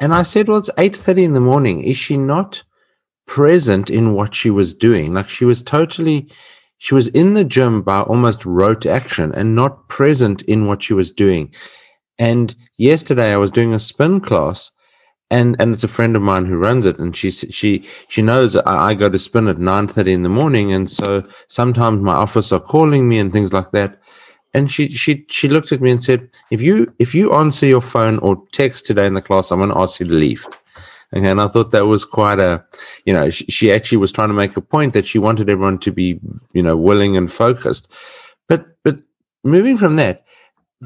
And 0.00 0.14
I 0.14 0.22
said, 0.22 0.48
well, 0.48 0.58
it's 0.58 0.70
8.30 0.78 1.24
in 1.24 1.32
the 1.34 1.40
morning. 1.40 1.82
Is 1.82 1.96
she 1.96 2.16
not 2.16 2.62
present 3.26 3.90
in 3.90 4.14
what 4.14 4.34
she 4.34 4.50
was 4.50 4.72
doing? 4.72 5.12
Like 5.12 5.28
she 5.28 5.44
was 5.44 5.62
totally, 5.62 6.30
she 6.78 6.94
was 6.94 7.08
in 7.08 7.34
the 7.34 7.44
gym 7.44 7.82
by 7.82 8.00
almost 8.00 8.46
rote 8.46 8.86
action 8.86 9.34
and 9.34 9.54
not 9.54 9.88
present 9.88 10.42
in 10.42 10.66
what 10.66 10.82
she 10.82 10.94
was 10.94 11.12
doing. 11.12 11.52
And 12.18 12.54
yesterday 12.78 13.32
I 13.32 13.36
was 13.36 13.50
doing 13.50 13.74
a 13.74 13.78
spin 13.78 14.20
class 14.20 14.72
and, 15.30 15.56
and 15.58 15.72
it's 15.72 15.84
a 15.84 15.88
friend 15.88 16.16
of 16.16 16.22
mine 16.22 16.46
who 16.46 16.56
runs 16.56 16.86
it. 16.86 16.98
And 16.98 17.16
she, 17.16 17.30
she, 17.30 17.86
she 18.08 18.22
knows 18.22 18.56
I, 18.56 18.90
I 18.90 18.94
go 18.94 19.08
to 19.08 19.18
spin 19.18 19.48
at 19.48 19.56
9.30 19.56 20.08
in 20.08 20.22
the 20.22 20.28
morning. 20.28 20.72
And 20.72 20.90
so 20.90 21.26
sometimes 21.46 22.02
my 22.02 22.14
office 22.14 22.52
are 22.52 22.60
calling 22.60 23.08
me 23.08 23.18
and 23.18 23.32
things 23.32 23.52
like 23.52 23.70
that 23.70 24.00
and 24.54 24.70
she 24.70 24.88
she 24.88 25.24
she 25.28 25.48
looked 25.48 25.72
at 25.72 25.80
me 25.80 25.90
and 25.90 26.02
said, 26.02 26.28
"If 26.50 26.60
you 26.60 26.92
if 26.98 27.14
you 27.14 27.32
answer 27.32 27.66
your 27.66 27.80
phone 27.80 28.18
or 28.18 28.42
text 28.52 28.86
today 28.86 29.06
in 29.06 29.14
the 29.14 29.22
class, 29.22 29.50
I'm 29.50 29.58
going 29.58 29.70
to 29.70 29.78
ask 29.78 30.00
you 30.00 30.06
to 30.06 30.12
leave." 30.12 30.46
Okay, 31.14 31.28
and 31.28 31.40
I 31.40 31.48
thought 31.48 31.72
that 31.72 31.86
was 31.86 32.04
quite 32.04 32.38
a, 32.38 32.64
you 33.04 33.12
know, 33.12 33.30
she, 33.30 33.44
she 33.46 33.72
actually 33.72 33.98
was 33.98 34.12
trying 34.12 34.28
to 34.28 34.34
make 34.34 34.56
a 34.56 34.60
point 34.60 34.92
that 34.92 35.06
she 35.06 35.18
wanted 35.18 35.50
everyone 35.50 35.78
to 35.80 35.90
be, 35.90 36.20
you 36.52 36.62
know, 36.62 36.76
willing 36.76 37.16
and 37.16 37.30
focused. 37.30 37.92
But 38.48 38.66
but 38.84 38.98
moving 39.44 39.76
from 39.76 39.96
that, 39.96 40.24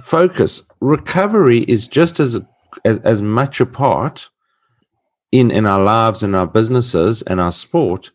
focus 0.01 0.63
recovery 0.81 1.61
is 1.63 1.89
just 1.89 2.21
as 2.21 2.41
as, 2.85 2.99
as 3.01 3.23
much 3.23 3.61
a 3.61 3.67
part 3.67 4.31
in 5.35 5.51
in 5.51 5.67
our 5.67 5.83
lives 5.83 6.23
and 6.23 6.37
our 6.37 6.47
businesses 6.47 7.23
and 7.23 7.41
our 7.41 7.51
sport 7.51 8.13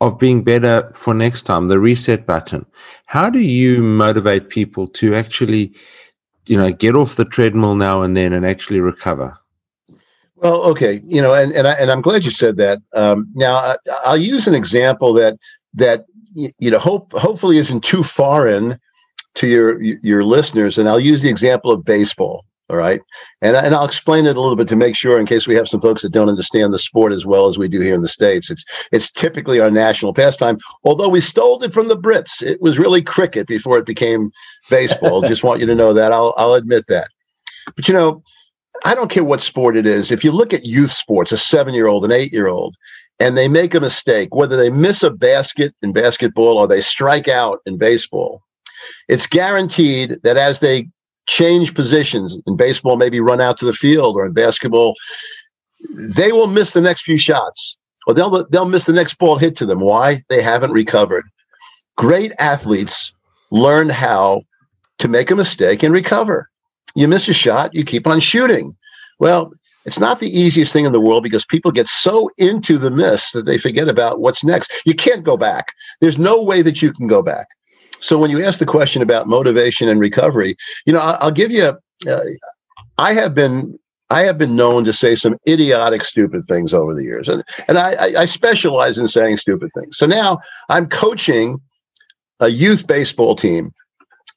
of 0.00 0.18
being 0.18 0.42
better 0.42 0.90
for 0.94 1.12
next 1.12 1.42
time, 1.42 1.68
the 1.68 1.78
reset 1.78 2.26
button. 2.26 2.64
How 3.04 3.28
do 3.28 3.38
you 3.38 3.82
motivate 3.82 4.48
people 4.48 4.88
to 4.88 5.14
actually, 5.14 5.74
you 6.46 6.56
know, 6.56 6.72
get 6.72 6.96
off 6.96 7.16
the 7.16 7.26
treadmill 7.26 7.74
now 7.74 8.02
and 8.02 8.16
then 8.16 8.32
and 8.32 8.46
actually 8.46 8.80
recover? 8.80 9.36
Well, 10.36 10.62
okay, 10.72 11.02
you 11.04 11.20
know, 11.20 11.34
and 11.34 11.52
and, 11.52 11.66
I, 11.68 11.72
and 11.72 11.90
I'm 11.90 12.00
glad 12.00 12.24
you 12.24 12.30
said 12.30 12.56
that. 12.56 12.78
Um, 12.94 13.28
now, 13.34 13.56
I, 13.56 13.76
I'll 14.06 14.16
use 14.16 14.48
an 14.48 14.54
example 14.54 15.12
that 15.14 15.36
that 15.74 16.06
you 16.34 16.70
know 16.70 16.78
hope 16.78 17.12
hopefully 17.12 17.58
isn't 17.58 17.84
too 17.84 18.02
foreign 18.02 18.80
to 19.34 19.46
your 19.46 19.82
your 19.82 20.24
listeners, 20.24 20.78
and 20.78 20.88
I'll 20.88 21.08
use 21.12 21.20
the 21.20 21.28
example 21.28 21.70
of 21.70 21.84
baseball. 21.84 22.46
All 22.70 22.76
right. 22.76 23.02
And, 23.42 23.54
and 23.56 23.74
I'll 23.74 23.84
explain 23.84 24.24
it 24.24 24.36
a 24.36 24.40
little 24.40 24.56
bit 24.56 24.68
to 24.68 24.76
make 24.76 24.96
sure 24.96 25.20
in 25.20 25.26
case 25.26 25.46
we 25.46 25.54
have 25.54 25.68
some 25.68 25.82
folks 25.82 26.00
that 26.00 26.12
don't 26.12 26.30
understand 26.30 26.72
the 26.72 26.78
sport 26.78 27.12
as 27.12 27.26
well 27.26 27.46
as 27.46 27.58
we 27.58 27.68
do 27.68 27.80
here 27.80 27.94
in 27.94 28.00
the 28.00 28.08
States. 28.08 28.50
It's 28.50 28.64
it's 28.90 29.12
typically 29.12 29.60
our 29.60 29.70
national 29.70 30.14
pastime, 30.14 30.56
although 30.82 31.10
we 31.10 31.20
stole 31.20 31.62
it 31.62 31.74
from 31.74 31.88
the 31.88 31.96
Brits. 31.96 32.42
It 32.42 32.62
was 32.62 32.78
really 32.78 33.02
cricket 33.02 33.46
before 33.46 33.76
it 33.76 33.84
became 33.84 34.30
baseball. 34.70 35.20
Just 35.26 35.44
want 35.44 35.60
you 35.60 35.66
to 35.66 35.74
know 35.74 35.92
that. 35.92 36.12
I'll 36.12 36.32
I'll 36.38 36.54
admit 36.54 36.86
that. 36.88 37.08
But 37.76 37.86
you 37.86 37.92
know, 37.92 38.22
I 38.84 38.94
don't 38.94 39.10
care 39.10 39.24
what 39.24 39.42
sport 39.42 39.76
it 39.76 39.86
is. 39.86 40.10
If 40.10 40.24
you 40.24 40.32
look 40.32 40.54
at 40.54 40.64
youth 40.64 40.90
sports, 40.90 41.32
a 41.32 41.36
seven 41.36 41.74
year 41.74 41.86
old, 41.86 42.04
an 42.06 42.12
eight 42.12 42.32
year 42.32 42.48
old, 42.48 42.76
and 43.20 43.36
they 43.36 43.46
make 43.46 43.74
a 43.74 43.80
mistake, 43.80 44.34
whether 44.34 44.56
they 44.56 44.70
miss 44.70 45.02
a 45.02 45.10
basket 45.10 45.74
in 45.82 45.92
basketball 45.92 46.56
or 46.56 46.66
they 46.66 46.80
strike 46.80 47.28
out 47.28 47.60
in 47.66 47.76
baseball, 47.76 48.42
it's 49.08 49.26
guaranteed 49.26 50.18
that 50.22 50.38
as 50.38 50.60
they 50.60 50.88
change 51.26 51.74
positions 51.74 52.38
in 52.46 52.56
baseball, 52.56 52.96
maybe 52.96 53.20
run 53.20 53.40
out 53.40 53.58
to 53.58 53.64
the 53.64 53.72
field 53.72 54.16
or 54.16 54.26
in 54.26 54.32
basketball, 54.32 54.94
they 55.96 56.32
will 56.32 56.46
miss 56.46 56.72
the 56.72 56.80
next 56.80 57.02
few 57.02 57.18
shots 57.18 57.76
or 58.06 58.14
they'll 58.14 58.46
they'll 58.48 58.64
miss 58.64 58.84
the 58.84 58.92
next 58.92 59.14
ball 59.14 59.36
hit 59.36 59.56
to 59.56 59.66
them. 59.66 59.80
Why? 59.80 60.22
They 60.28 60.42
haven't 60.42 60.72
recovered. 60.72 61.24
Great 61.96 62.32
athletes 62.38 63.12
learn 63.50 63.88
how 63.88 64.42
to 64.98 65.08
make 65.08 65.30
a 65.30 65.36
mistake 65.36 65.82
and 65.82 65.92
recover. 65.92 66.48
You 66.94 67.08
miss 67.08 67.28
a 67.28 67.32
shot, 67.32 67.74
you 67.74 67.84
keep 67.84 68.06
on 68.06 68.20
shooting. 68.20 68.76
Well, 69.18 69.52
it's 69.84 70.00
not 70.00 70.20
the 70.20 70.30
easiest 70.30 70.72
thing 70.72 70.86
in 70.86 70.92
the 70.92 71.00
world 71.00 71.22
because 71.22 71.44
people 71.44 71.70
get 71.70 71.86
so 71.86 72.30
into 72.38 72.78
the 72.78 72.90
miss 72.90 73.32
that 73.32 73.42
they 73.42 73.58
forget 73.58 73.88
about 73.88 74.20
what's 74.20 74.42
next. 74.42 74.72
You 74.86 74.94
can't 74.94 75.24
go 75.24 75.36
back. 75.36 75.72
There's 76.00 76.18
no 76.18 76.42
way 76.42 76.62
that 76.62 76.80
you 76.80 76.92
can 76.92 77.06
go 77.06 77.22
back. 77.22 77.48
So 78.04 78.18
when 78.18 78.30
you 78.30 78.44
ask 78.44 78.58
the 78.58 78.66
question 78.66 79.02
about 79.02 79.28
motivation 79.28 79.88
and 79.88 79.98
recovery, 79.98 80.56
you 80.86 80.92
know, 80.92 81.00
I'll, 81.00 81.18
I'll 81.20 81.30
give 81.30 81.50
you. 81.50 81.76
Uh, 82.08 82.20
I 82.98 83.14
have 83.14 83.34
been 83.34 83.78
I 84.10 84.22
have 84.22 84.38
been 84.38 84.54
known 84.54 84.84
to 84.84 84.92
say 84.92 85.14
some 85.14 85.36
idiotic, 85.48 86.04
stupid 86.04 86.44
things 86.44 86.74
over 86.74 86.94
the 86.94 87.02
years, 87.02 87.28
and 87.28 87.42
and 87.66 87.78
I, 87.78 88.20
I 88.20 88.24
specialize 88.26 88.98
in 88.98 89.08
saying 89.08 89.38
stupid 89.38 89.70
things. 89.74 89.96
So 89.96 90.06
now 90.06 90.38
I'm 90.68 90.88
coaching 90.88 91.60
a 92.40 92.48
youth 92.48 92.86
baseball 92.86 93.36
team 93.36 93.72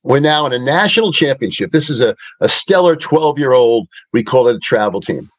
we're 0.04 0.22
now 0.22 0.46
in 0.46 0.54
a 0.54 0.60
national 0.60 1.12
championship. 1.12 1.72
This 1.72 1.90
is 1.90 2.00
a, 2.00 2.16
a 2.40 2.48
stellar 2.48 2.96
12 2.96 3.38
year 3.38 3.52
old, 3.52 3.88
we 4.14 4.24
call 4.24 4.48
it 4.48 4.56
a 4.56 4.60
travel 4.60 5.02
team. 5.02 5.30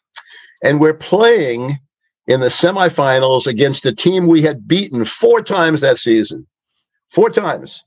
And 0.63 0.79
we're 0.79 0.93
playing 0.93 1.79
in 2.27 2.41
the 2.41 2.49
semifinals 2.49 3.47
against 3.47 3.87
a 3.87 3.95
team 3.95 4.27
we 4.27 4.43
had 4.43 4.69
beaten 4.69 5.07
four 5.07 5.41
times 5.41 5.81
that 5.81 5.97
season. 5.97 6.47
Four 7.11 7.31
times. 7.31 7.83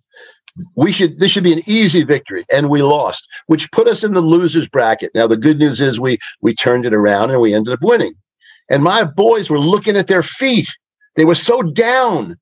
We 0.75 0.91
should 0.91 1.19
this 1.19 1.31
should 1.31 1.43
be 1.43 1.53
an 1.53 1.61
easy 1.65 2.03
victory, 2.03 2.45
and 2.51 2.69
we 2.69 2.81
lost, 2.81 3.27
which 3.47 3.71
put 3.71 3.87
us 3.87 4.03
in 4.03 4.13
the 4.13 4.21
losers 4.21 4.67
bracket. 4.67 5.11
Now 5.15 5.27
the 5.27 5.37
good 5.37 5.57
news 5.59 5.79
is 5.81 5.99
we 5.99 6.17
we 6.41 6.53
turned 6.53 6.85
it 6.85 6.93
around 6.93 7.31
and 7.31 7.41
we 7.41 7.53
ended 7.53 7.73
up 7.73 7.81
winning. 7.81 8.13
And 8.69 8.83
my 8.83 9.03
boys 9.03 9.49
were 9.49 9.59
looking 9.59 9.97
at 9.97 10.07
their 10.07 10.23
feet. 10.23 10.77
They 11.15 11.25
were 11.25 11.35
so 11.35 11.61
down, 11.61 12.37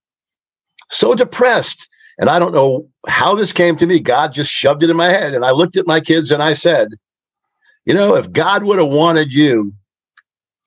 so 0.89 1.15
depressed. 1.15 1.87
And 2.19 2.29
I 2.29 2.37
don't 2.37 2.53
know 2.53 2.87
how 3.07 3.33
this 3.33 3.53
came 3.53 3.77
to 3.77 3.87
me. 3.87 3.99
God 3.99 4.33
just 4.33 4.51
shoved 4.51 4.83
it 4.83 4.89
in 4.89 4.97
my 4.97 5.09
head. 5.09 5.33
And 5.33 5.45
I 5.45 5.51
looked 5.51 5.77
at 5.77 5.87
my 5.87 5.99
kids 5.99 6.31
and 6.31 6.43
I 6.43 6.53
said, 6.53 6.89
you 7.85 7.93
know, 7.93 8.15
if 8.15 8.31
God 8.31 8.63
would 8.63 8.77
have 8.77 8.89
wanted 8.89 9.33
you 9.33 9.73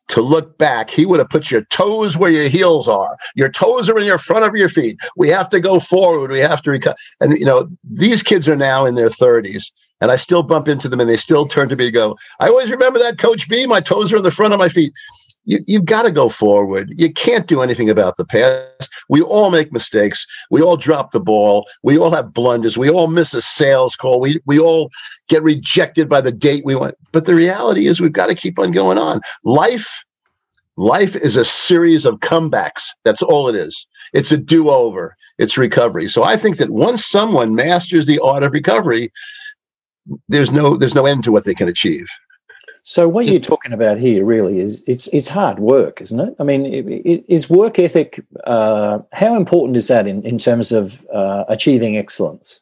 to 0.08 0.20
look 0.20 0.58
back, 0.58 0.90
he 0.90 1.06
would 1.06 1.18
have 1.18 1.30
put 1.30 1.50
your 1.50 1.64
toes 1.64 2.16
where 2.16 2.30
your 2.30 2.48
heels 2.48 2.88
are. 2.88 3.16
Your 3.34 3.50
toes 3.50 3.88
are 3.88 3.98
in 3.98 4.04
your 4.04 4.18
front 4.18 4.44
of 4.44 4.54
your 4.54 4.68
feet. 4.68 4.98
We 5.16 5.28
have 5.28 5.48
to 5.50 5.60
go 5.60 5.80
forward. 5.80 6.30
We 6.30 6.40
have 6.40 6.62
to 6.62 6.70
recover. 6.70 6.96
And, 7.20 7.38
you 7.38 7.46
know, 7.46 7.68
these 7.82 8.22
kids 8.22 8.48
are 8.48 8.56
now 8.56 8.84
in 8.84 8.94
their 8.94 9.08
30s. 9.08 9.70
And 10.00 10.10
I 10.10 10.16
still 10.16 10.42
bump 10.42 10.66
into 10.66 10.88
them 10.88 11.00
and 11.00 11.08
they 11.08 11.16
still 11.16 11.46
turn 11.46 11.68
to 11.68 11.76
me 11.76 11.86
and 11.86 11.94
go, 11.94 12.18
I 12.40 12.48
always 12.48 12.70
remember 12.70 12.98
that 12.98 13.18
Coach 13.18 13.48
B. 13.48 13.66
My 13.66 13.80
toes 13.80 14.12
are 14.12 14.16
in 14.16 14.24
the 14.24 14.32
front 14.32 14.52
of 14.52 14.58
my 14.58 14.68
feet 14.68 14.92
you, 15.44 15.58
you've 15.66 15.84
got 15.84 16.02
to 16.02 16.10
go 16.10 16.28
forward. 16.28 16.92
You 16.96 17.12
can't 17.12 17.46
do 17.46 17.62
anything 17.62 17.90
about 17.90 18.16
the 18.16 18.24
past. 18.24 18.90
We 19.08 19.20
all 19.20 19.50
make 19.50 19.72
mistakes. 19.72 20.26
We 20.50 20.62
all 20.62 20.76
drop 20.76 21.10
the 21.10 21.20
ball. 21.20 21.66
We 21.82 21.98
all 21.98 22.10
have 22.10 22.32
blunders. 22.32 22.78
We 22.78 22.90
all 22.90 23.08
miss 23.08 23.34
a 23.34 23.42
sales 23.42 23.96
call. 23.96 24.20
We, 24.20 24.40
we 24.46 24.58
all 24.58 24.90
get 25.28 25.42
rejected 25.42 26.08
by 26.08 26.20
the 26.20 26.32
date 26.32 26.64
we 26.64 26.74
want. 26.74 26.94
But 27.12 27.24
the 27.24 27.34
reality 27.34 27.86
is 27.86 28.00
we've 28.00 28.12
got 28.12 28.26
to 28.28 28.34
keep 28.34 28.58
on 28.58 28.70
going 28.70 28.98
on. 28.98 29.20
Life, 29.44 30.04
life 30.76 31.16
is 31.16 31.36
a 31.36 31.44
series 31.44 32.06
of 32.06 32.20
comebacks. 32.20 32.88
That's 33.04 33.22
all 33.22 33.48
it 33.48 33.54
is. 33.54 33.86
It's 34.12 34.32
a 34.32 34.36
do-over. 34.36 35.16
It's 35.38 35.58
recovery. 35.58 36.08
So 36.08 36.22
I 36.22 36.36
think 36.36 36.58
that 36.58 36.70
once 36.70 37.04
someone 37.04 37.54
masters 37.54 38.06
the 38.06 38.20
art 38.20 38.42
of 38.42 38.52
recovery, 38.52 39.10
there's 40.28 40.50
no 40.50 40.76
there's 40.76 40.94
no 40.94 41.06
end 41.06 41.24
to 41.24 41.32
what 41.32 41.44
they 41.44 41.54
can 41.54 41.68
achieve. 41.68 42.06
So 42.84 43.08
what 43.08 43.26
you're 43.26 43.40
talking 43.40 43.72
about 43.72 43.98
here 43.98 44.24
really 44.24 44.58
is 44.58 44.82
it's 44.88 45.06
it's 45.08 45.28
hard 45.28 45.60
work, 45.60 46.00
isn't 46.00 46.18
it? 46.18 46.34
I 46.40 46.42
mean, 46.42 46.66
it, 46.66 46.86
it, 46.88 47.24
is 47.28 47.48
work 47.48 47.78
ethic 47.78 48.20
uh, 48.44 48.98
how 49.12 49.36
important 49.36 49.76
is 49.76 49.86
that 49.88 50.08
in 50.08 50.22
in 50.26 50.36
terms 50.38 50.72
of 50.72 51.06
uh, 51.14 51.44
achieving 51.48 51.96
excellence? 51.96 52.60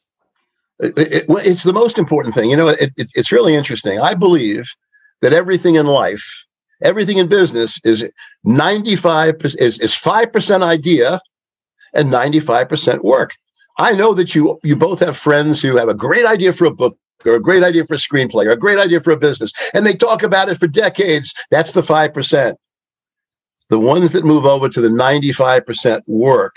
It, 0.79 1.25
it's 1.29 1.63
the 1.63 1.73
most 1.73 1.97
important 1.97 2.35
thing. 2.35 2.51
You 2.51 2.57
know, 2.57 2.75
it's 2.79 3.33
really 3.33 3.55
interesting. 3.55 3.99
I 3.99 4.15
believe 4.15 4.69
that 5.23 5.33
everything 5.33 5.77
in 5.77 5.87
life, 5.87 6.45
everything 6.85 7.17
in 7.17 7.29
business, 7.29 7.81
is 7.83 8.11
ninety 8.45 8.97
five 8.97 9.37
is 9.45 9.79
is 9.81 9.95
five 9.95 10.35
percent 10.35 10.63
idea 10.63 11.21
and 11.95 12.11
ninety 12.11 12.41
five 12.41 12.69
percent 12.69 13.05
work. 13.05 13.37
I 13.79 13.93
know 13.93 14.13
that 14.13 14.35
you 14.35 14.61
you 14.63 14.77
both 14.77 15.01
have 15.01 15.17
friends 15.17 15.63
who 15.63 15.77
have 15.79 15.89
a 15.89 15.95
great 15.95 16.27
idea 16.27 16.53
for 16.53 16.67
a 16.67 16.71
book 16.71 16.99
or 17.25 17.35
a 17.35 17.41
great 17.41 17.63
idea 17.63 17.87
for 17.87 17.95
a 17.95 17.99
screenplay 17.99 18.47
or 18.47 18.53
a 18.53 18.57
great 18.57 18.79
idea 18.79 19.01
for 19.01 19.11
a 19.11 19.17
business. 19.17 19.53
And 19.75 19.87
they 19.87 19.95
talk 19.95 20.23
about 20.23 20.49
it 20.49 20.59
for 20.59 20.67
decades. 20.67 21.35
That's 21.51 21.73
the 21.73 21.83
5%. 21.83 22.55
The 23.69 23.79
ones 23.79 24.13
that 24.13 24.25
move 24.25 24.47
over 24.47 24.69
to 24.69 24.81
the 24.81 24.89
95% 24.89 26.03
work. 26.09 26.55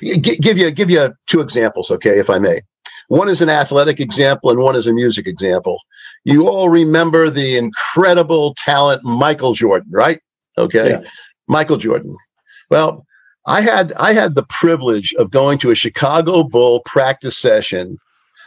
G- 0.00 0.18
give 0.18 0.56
you 0.56 0.70
give 0.70 0.90
you 0.90 1.12
two 1.26 1.40
examples, 1.40 1.90
okay, 1.90 2.18
if 2.18 2.30
I 2.30 2.38
may. 2.38 2.60
One 3.08 3.28
is 3.28 3.42
an 3.42 3.48
athletic 3.48 3.98
example 3.98 4.50
and 4.50 4.60
one 4.60 4.76
is 4.76 4.86
a 4.86 4.92
music 4.92 5.26
example. 5.26 5.80
You 6.24 6.48
all 6.48 6.68
remember 6.68 7.28
the 7.28 7.56
incredible 7.56 8.54
talent 8.56 9.02
Michael 9.02 9.52
Jordan, 9.52 9.90
right? 9.90 10.20
Okay. 10.56 10.90
Yeah. 10.90 11.00
Michael 11.48 11.76
Jordan. 11.76 12.16
Well, 12.70 13.04
I 13.46 13.62
had 13.62 13.92
I 13.94 14.12
had 14.12 14.36
the 14.36 14.44
privilege 14.44 15.12
of 15.14 15.32
going 15.32 15.58
to 15.58 15.70
a 15.70 15.74
Chicago 15.74 16.44
Bull 16.44 16.80
practice 16.86 17.36
session 17.36 17.98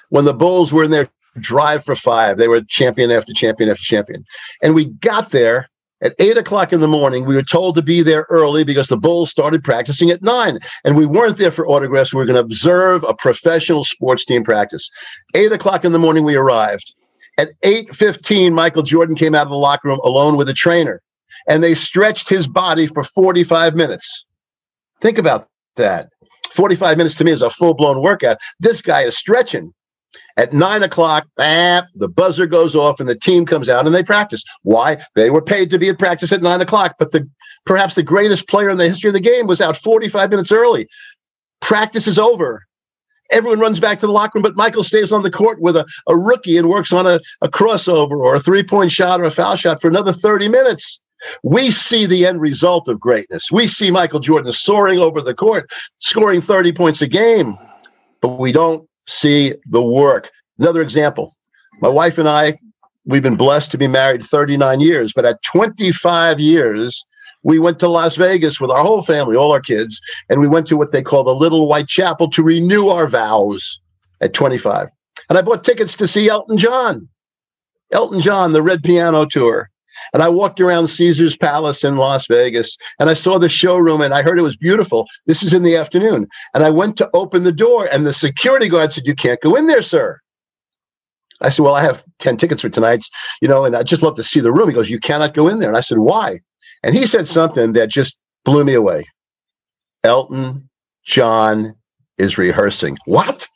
when 0.10 0.24
the 0.24 0.34
Bulls 0.34 0.72
were 0.72 0.86
in 0.86 0.92
their 0.92 1.10
drive 1.40 1.84
for 1.84 1.96
five. 1.96 2.38
They 2.38 2.48
were 2.48 2.62
champion 2.62 3.12
after 3.12 3.34
champion 3.34 3.70
after 3.70 3.84
champion. 3.84 4.26
And 4.62 4.76
we 4.76 4.86
got 4.86 5.32
there 5.32 5.70
at 6.02 6.14
eight 6.20 6.38
o'clock 6.38 6.74
in 6.74 6.82
the 6.82 6.88
morning. 6.88 7.26
We 7.26 7.36
were 7.36 7.44
told 7.44 7.76
to 7.76 7.82
be 7.82 8.02
there 8.02 8.26
early 8.30 8.64
because 8.64 8.90
the 8.90 8.98
Bulls 8.98 9.32
started 9.32 9.64
practicing 9.64 10.10
at 10.10 10.22
nine. 10.22 10.60
And 10.84 10.98
we 10.98 11.06
weren't 11.06 11.38
there 11.38 11.52
for 11.52 11.66
autographs. 11.66 12.14
We 12.14 12.18
were 12.18 12.26
going 12.26 12.36
to 12.36 12.42
observe 12.42 13.04
a 13.06 13.14
professional 13.14 13.84
sports 13.84 14.26
team 14.26 14.44
practice. 14.44 14.90
Eight 15.34 15.52
o'clock 15.52 15.86
in 15.86 15.94
the 15.94 16.00
morning, 16.00 16.24
we 16.24 16.36
arrived. 16.36 16.94
At 17.38 17.50
8:15, 17.64 18.54
Michael 18.54 18.84
Jordan 18.84 19.16
came 19.16 19.34
out 19.34 19.44
of 19.44 19.50
the 19.50 19.56
locker 19.56 19.88
room 19.88 20.00
alone 20.04 20.38
with 20.38 20.50
a 20.50 20.54
trainer, 20.54 21.02
and 21.48 21.64
they 21.64 21.74
stretched 21.74 22.30
his 22.30 22.48
body 22.48 22.86
for 22.86 23.04
45 23.04 23.76
minutes. 23.76 24.26
Think 25.02 25.18
about 25.18 25.48
that. 25.76 26.10
45 26.52 26.98
minutes 26.98 27.16
to 27.16 27.24
me 27.24 27.32
is 27.32 27.42
a 27.42 27.50
full-blown 27.50 28.04
workout. 28.04 28.38
This 28.60 28.84
guy 28.84 29.02
is 29.02 29.18
stretching 29.18 29.74
at 30.38 30.54
nine 30.54 30.84
o'clock, 30.84 31.28
bam, 31.38 31.84
the 31.96 32.08
buzzer 32.08 32.48
goes 32.48 32.76
off 32.76 33.00
and 33.00 33.08
the 33.08 33.16
team 33.16 33.46
comes 33.46 33.70
out 33.70 33.86
and 33.86 33.94
they 33.94 34.04
practice. 34.04 34.44
Why? 34.64 34.98
They 35.16 35.30
were 35.30 35.42
paid 35.42 35.70
to 35.72 35.80
be 35.80 35.90
at 35.90 36.00
practice 36.00 36.32
at 36.32 36.42
nine 36.42 36.62
o'clock, 36.62 36.96
but 36.98 37.12
the 37.12 37.28
perhaps 37.66 37.96
the 37.96 38.04
greatest 38.04 38.48
player 38.48 38.70
in 38.70 38.78
the 38.78 38.90
history 38.90 39.10
of 39.10 39.14
the 39.14 39.20
game 39.20 39.48
was 39.48 39.62
out 39.62 39.78
45 39.78 40.30
minutes 40.30 40.52
early. 40.52 40.88
Practice 41.62 42.08
is 42.08 42.20
over. 42.20 42.66
Everyone 43.32 43.60
runs 43.60 43.80
back 43.80 44.00
to 44.00 44.06
the 44.06 44.12
locker 44.12 44.38
room, 44.38 44.44
but 44.44 44.56
Michael 44.56 44.84
stays 44.84 45.12
on 45.12 45.24
the 45.24 45.32
court 45.32 45.62
with 45.62 45.78
a, 45.78 45.86
a 46.08 46.16
rookie 46.16 46.58
and 46.58 46.70
works 46.70 46.92
on 46.92 47.08
a, 47.08 47.20
a 47.42 47.48
crossover 47.48 48.18
or 48.18 48.36
a 48.36 48.40
three 48.40 48.64
point 48.64 48.92
shot 48.92 49.22
or 49.22 49.24
a 49.24 49.32
foul 49.32 49.56
shot 49.56 49.82
for 49.82 49.88
another 49.88 50.12
30 50.12 50.50
minutes. 50.50 51.02
We 51.42 51.72
see 51.72 52.06
the 52.06 52.26
end 52.26 52.42
result 52.42 52.90
of 52.90 53.00
greatness. 53.00 53.50
We 53.52 53.68
see 53.68 53.92
Michael 53.92 54.20
Jordan 54.20 54.52
soaring 54.52 55.00
over 55.00 55.22
the 55.22 55.34
court, 55.34 55.72
scoring 56.00 56.42
30 56.42 56.74
points 56.74 57.02
a 57.02 57.08
game, 57.08 57.58
but 58.22 58.40
we 58.40 58.52
don't 58.52 58.88
see 59.06 59.56
the 59.70 59.82
work. 59.82 60.30
Another 60.60 60.82
example 60.82 61.36
my 61.82 61.90
wife 61.90 62.18
and 62.18 62.30
I, 62.30 62.60
we've 63.06 63.24
been 63.24 63.36
blessed 63.36 63.72
to 63.72 63.78
be 63.78 63.88
married 63.88 64.24
39 64.24 64.80
years, 64.80 65.12
but 65.14 65.26
at 65.26 65.42
25 65.44 66.40
years, 66.40 67.06
we 67.44 67.60
went 67.60 67.80
to 67.80 67.90
Las 67.90 68.16
Vegas 68.16 68.62
with 68.62 68.72
our 68.72 68.84
whole 68.84 69.02
family, 69.02 69.36
all 69.36 69.52
our 69.52 69.60
kids, 69.60 70.00
and 70.30 70.40
we 70.40 70.48
went 70.48 70.68
to 70.68 70.78
what 70.78 70.92
they 70.92 71.02
call 71.02 71.24
the 71.24 71.36
Little 71.36 71.68
White 71.68 71.88
Chapel 71.88 72.30
to 72.30 72.44
renew 72.44 72.88
our 72.88 73.08
vows 73.08 73.80
at 74.22 74.34
25. 74.34 74.88
And 75.30 75.38
I 75.38 75.42
bought 75.42 75.64
tickets 75.64 75.96
to 75.98 76.08
see 76.08 76.30
Elton 76.30 76.58
John. 76.58 77.10
Elton 77.92 78.22
John, 78.22 78.54
the 78.54 78.62
Red 78.62 78.84
Piano 78.84 79.26
Tour. 79.26 79.70
And 80.14 80.24
I 80.24 80.30
walked 80.30 80.60
around 80.62 80.88
Caesar's 80.88 81.38
Palace 81.38 81.84
in 81.84 81.98
Las 81.98 82.28
Vegas 82.28 82.78
and 83.00 83.10
I 83.10 83.14
saw 83.14 83.38
the 83.38 83.50
showroom 83.50 84.02
and 84.02 84.14
I 84.14 84.22
heard 84.22 84.40
it 84.40 84.44
was 84.44 84.58
beautiful. 84.58 85.08
This 85.26 85.44
is 85.44 85.54
in 85.54 85.64
the 85.64 85.76
afternoon. 85.76 86.28
And 86.54 86.64
I 86.64 86.70
went 86.70 86.98
to 86.98 87.10
open 87.14 87.44
the 87.44 87.52
door 87.52 87.88
and 87.92 88.06
the 88.06 88.14
security 88.14 88.70
guard 88.70 88.94
said, 88.94 89.06
You 89.06 89.16
can't 89.16 89.42
go 89.42 89.56
in 89.56 89.68
there, 89.68 89.82
sir. 89.82 90.20
I 91.42 91.50
said, 91.50 91.64
Well, 91.64 91.76
I 91.76 91.82
have 91.82 92.04
10 92.20 92.38
tickets 92.38 92.62
for 92.62 92.70
tonight's, 92.70 93.10
you 93.42 93.48
know, 93.48 93.66
and 93.66 93.76
I'd 93.76 93.88
just 93.88 94.04
love 94.04 94.16
to 94.16 94.24
see 94.24 94.40
the 94.40 94.54
room. 94.54 94.70
He 94.70 94.76
goes, 94.76 94.90
You 94.90 95.00
cannot 95.00 95.34
go 95.34 95.48
in 95.48 95.60
there. 95.60 95.70
And 95.70 95.78
I 95.78 95.82
said, 95.82 96.00
Why? 96.00 96.40
And 96.84 96.96
he 96.96 97.06
said 97.06 97.28
something 97.28 97.74
that 97.74 97.90
just 97.90 98.18
blew 98.46 98.64
me 98.64 98.74
away. 98.74 99.06
Elton 100.04 100.70
John 101.06 101.76
is 102.18 102.38
rehearsing. 102.38 102.98
What? 103.06 103.48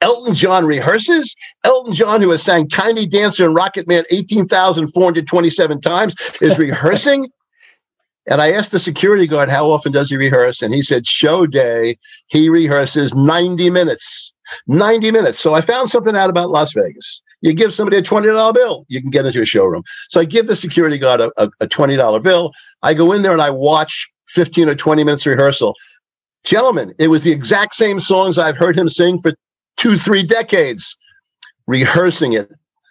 Elton 0.00 0.34
John 0.34 0.66
rehearses. 0.66 1.34
Elton 1.64 1.94
John, 1.94 2.20
who 2.20 2.30
has 2.30 2.42
sang 2.42 2.68
Tiny 2.68 3.06
Dancer 3.06 3.46
and 3.46 3.54
Rocket 3.54 3.88
Man 3.88 4.04
18,427 4.10 5.80
times, 5.80 6.14
is 6.40 6.58
rehearsing. 6.58 7.28
and 8.26 8.40
I 8.40 8.52
asked 8.52 8.72
the 8.72 8.80
security 8.80 9.26
guard, 9.26 9.48
how 9.48 9.70
often 9.70 9.92
does 9.92 10.10
he 10.10 10.16
rehearse? 10.16 10.62
And 10.62 10.74
he 10.74 10.82
said, 10.82 11.06
show 11.06 11.46
day, 11.46 11.96
he 12.26 12.48
rehearses 12.48 13.14
90 13.14 13.70
minutes. 13.70 14.32
90 14.66 15.10
minutes. 15.10 15.38
So 15.38 15.54
I 15.54 15.60
found 15.60 15.90
something 15.90 16.14
out 16.14 16.30
about 16.30 16.50
Las 16.50 16.72
Vegas. 16.74 17.22
You 17.40 17.52
give 17.52 17.74
somebody 17.74 17.98
a 17.98 18.02
$20 18.02 18.54
bill, 18.54 18.86
you 18.88 19.00
can 19.00 19.10
get 19.10 19.26
into 19.26 19.42
a 19.42 19.44
showroom. 19.44 19.82
So 20.08 20.20
I 20.20 20.24
give 20.24 20.46
the 20.46 20.56
security 20.56 20.98
guard 20.98 21.20
a, 21.20 21.30
a, 21.36 21.50
a 21.60 21.66
$20 21.66 22.22
bill. 22.22 22.52
I 22.82 22.94
go 22.94 23.12
in 23.12 23.22
there 23.22 23.32
and 23.32 23.42
I 23.42 23.50
watch 23.50 24.10
15 24.28 24.68
or 24.68 24.74
20 24.74 25.04
minutes 25.04 25.26
rehearsal. 25.26 25.74
Gentlemen, 26.44 26.94
it 26.98 27.08
was 27.08 27.22
the 27.22 27.32
exact 27.32 27.74
same 27.74 28.00
songs 28.00 28.38
I've 28.38 28.56
heard 28.56 28.76
him 28.76 28.88
sing 28.88 29.18
for 29.18 29.32
two, 29.84 29.98
three 29.98 30.22
decades, 30.22 30.96
rehearsing 31.66 32.32
it. 32.32 32.50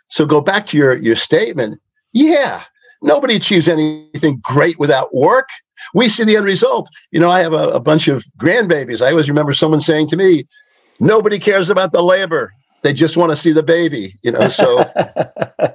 So 0.10 0.28
go 0.28 0.42
back 0.42 0.68
to 0.68 0.78
your, 0.78 0.96
your 0.96 1.16
statement. 1.16 1.82
Yeah, 2.12 2.62
nobody 3.02 3.38
achieves 3.38 3.68
anything 3.68 4.40
great 4.44 4.78
without 4.78 5.12
work. 5.12 5.50
We 5.96 6.08
see 6.08 6.24
the 6.24 6.38
end 6.38 6.46
result. 6.46 6.88
You 7.10 7.20
know, 7.20 7.32
I 7.32 7.40
have 7.40 7.54
a, 7.54 7.70
a 7.70 7.80
bunch 7.80 8.08
of 8.08 8.24
grandbabies. 8.40 9.04
I 9.04 9.10
always 9.10 9.28
remember 9.28 9.54
someone 9.54 9.82
saying 9.82 10.10
to 10.10 10.16
me, 10.16 10.46
nobody 11.00 11.40
cares 11.40 11.72
about 11.72 11.94
the 11.94 12.04
labor. 12.04 12.54
They 12.84 12.94
just 12.94 13.18
want 13.18 13.32
to 13.32 13.36
see 13.38 13.54
the 13.54 13.64
baby, 13.64 14.14
you 14.22 14.32
know. 14.32 14.50
So 14.50 14.86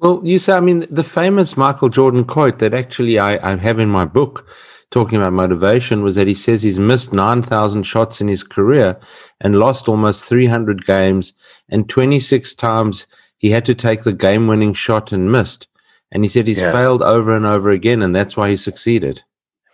Well, 0.00 0.20
you 0.24 0.40
say, 0.40 0.54
I 0.54 0.58
mean, 0.58 0.84
the 0.90 1.04
famous 1.04 1.56
Michael 1.56 1.88
Jordan 1.88 2.24
quote 2.24 2.58
that 2.58 2.74
actually 2.74 3.20
I, 3.20 3.52
I 3.52 3.54
have 3.54 3.78
in 3.78 3.88
my 3.88 4.04
book 4.04 4.52
talking 4.92 5.18
about 5.18 5.32
motivation 5.32 6.02
was 6.02 6.14
that 6.14 6.28
he 6.28 6.34
says 6.34 6.62
he's 6.62 6.78
missed 6.78 7.12
9,000 7.12 7.82
shots 7.82 8.20
in 8.20 8.28
his 8.28 8.44
career 8.44 9.00
and 9.40 9.58
lost 9.58 9.88
almost 9.88 10.24
300 10.26 10.84
games. 10.84 11.32
And 11.68 11.88
26 11.88 12.54
times 12.54 13.06
he 13.38 13.50
had 13.50 13.64
to 13.64 13.74
take 13.74 14.04
the 14.04 14.12
game 14.12 14.46
winning 14.46 14.74
shot 14.74 15.10
and 15.10 15.32
missed. 15.32 15.66
And 16.12 16.22
he 16.22 16.28
said 16.28 16.46
he's 16.46 16.58
yeah. 16.58 16.70
failed 16.70 17.02
over 17.02 17.34
and 17.34 17.46
over 17.46 17.70
again, 17.70 18.02
and 18.02 18.14
that's 18.14 18.36
why 18.36 18.50
he 18.50 18.56
succeeded. 18.56 19.22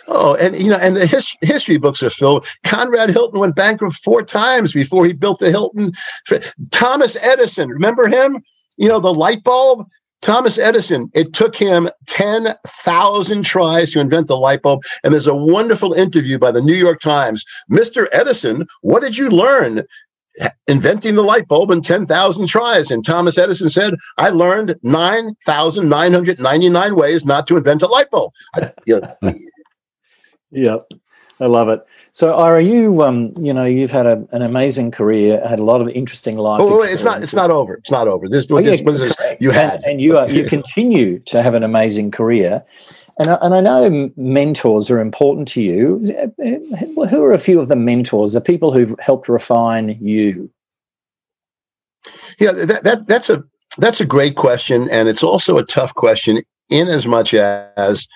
Oh, 0.06 0.36
and 0.36 0.56
you 0.56 0.70
know, 0.70 0.78
and 0.78 0.96
the 0.96 1.04
his, 1.04 1.34
history 1.42 1.76
books 1.76 2.02
are 2.02 2.10
filled. 2.10 2.46
Conrad 2.64 3.10
Hilton 3.10 3.40
went 3.40 3.56
bankrupt 3.56 3.96
four 3.96 4.22
times 4.22 4.72
before 4.72 5.04
he 5.04 5.12
built 5.12 5.40
the 5.40 5.50
Hilton. 5.50 5.92
Thomas 6.70 7.16
Edison, 7.20 7.68
remember 7.68 8.06
him? 8.08 8.42
You 8.78 8.88
know, 8.88 9.00
the 9.00 9.12
light 9.12 9.42
bulb. 9.42 9.86
Thomas 10.22 10.58
Edison, 10.58 11.10
it 11.14 11.32
took 11.32 11.54
him 11.56 11.88
10,000 12.06 13.44
tries 13.44 13.90
to 13.90 14.00
invent 14.00 14.26
the 14.26 14.36
light 14.36 14.62
bulb. 14.62 14.82
And 15.04 15.14
there's 15.14 15.26
a 15.26 15.34
wonderful 15.34 15.92
interview 15.92 16.38
by 16.38 16.50
the 16.50 16.60
New 16.60 16.74
York 16.74 17.00
Times. 17.00 17.44
Mr. 17.70 18.08
Edison, 18.12 18.66
what 18.82 19.02
did 19.02 19.16
you 19.16 19.30
learn 19.30 19.84
inventing 20.66 21.14
the 21.14 21.22
light 21.22 21.46
bulb 21.48 21.70
in 21.70 21.80
10,000 21.82 22.46
tries? 22.46 22.90
And 22.90 23.04
Thomas 23.04 23.38
Edison 23.38 23.70
said, 23.70 23.94
I 24.18 24.30
learned 24.30 24.74
9,999 24.82 26.96
ways 26.96 27.24
not 27.24 27.46
to 27.46 27.56
invent 27.56 27.82
a 27.82 27.86
light 27.86 28.10
bulb. 28.10 28.32
I, 28.56 28.72
you 28.86 29.00
know, 29.00 29.16
Yep, 30.50 30.80
I 31.40 31.46
love 31.46 31.68
it. 31.68 31.86
So, 32.12 32.34
Ira, 32.34 32.62
you 32.62 33.02
um, 33.02 33.32
you 33.38 33.52
know, 33.52 33.64
you've 33.64 33.92
had 33.92 34.06
a, 34.06 34.26
an 34.32 34.42
amazing 34.42 34.90
career, 34.90 35.40
had 35.46 35.60
a 35.60 35.64
lot 35.64 35.80
of 35.80 35.88
interesting 35.88 36.36
life. 36.36 36.60
Oh, 36.62 36.82
it's 36.82 37.04
not. 37.04 37.22
It's 37.22 37.34
not 37.34 37.50
over. 37.50 37.74
It's 37.74 37.90
not 37.90 38.08
over. 38.08 38.28
This, 38.28 38.48
oh, 38.50 38.60
this, 38.60 38.80
yeah, 38.80 38.90
this 38.90 39.16
you 39.40 39.50
had, 39.50 39.76
and, 39.76 39.84
and 39.84 40.00
you 40.00 40.18
are, 40.18 40.28
you 40.28 40.44
continue 40.44 41.20
to 41.20 41.42
have 41.42 41.54
an 41.54 41.62
amazing 41.62 42.10
career. 42.10 42.64
And 43.20 43.30
I, 43.30 43.34
and 43.42 43.54
I 43.54 43.60
know 43.60 44.10
mentors 44.16 44.90
are 44.90 45.00
important 45.00 45.48
to 45.48 45.62
you. 45.62 46.00
Who 46.38 47.22
are 47.22 47.32
a 47.32 47.38
few 47.38 47.60
of 47.60 47.68
the 47.68 47.76
mentors, 47.76 48.32
the 48.32 48.40
people 48.40 48.72
who've 48.72 48.94
helped 49.00 49.28
refine 49.28 49.96
you? 50.00 50.50
Yeah, 52.38 52.52
that, 52.52 52.84
that 52.84 53.06
that's 53.06 53.30
a 53.30 53.44
that's 53.78 54.00
a 54.00 54.06
great 54.06 54.36
question, 54.36 54.88
and 54.90 55.08
it's 55.08 55.22
also 55.22 55.58
a 55.58 55.64
tough 55.64 55.94
question 55.94 56.42
in 56.68 56.88
as 56.88 57.06
much 57.06 57.34
as 57.34 58.08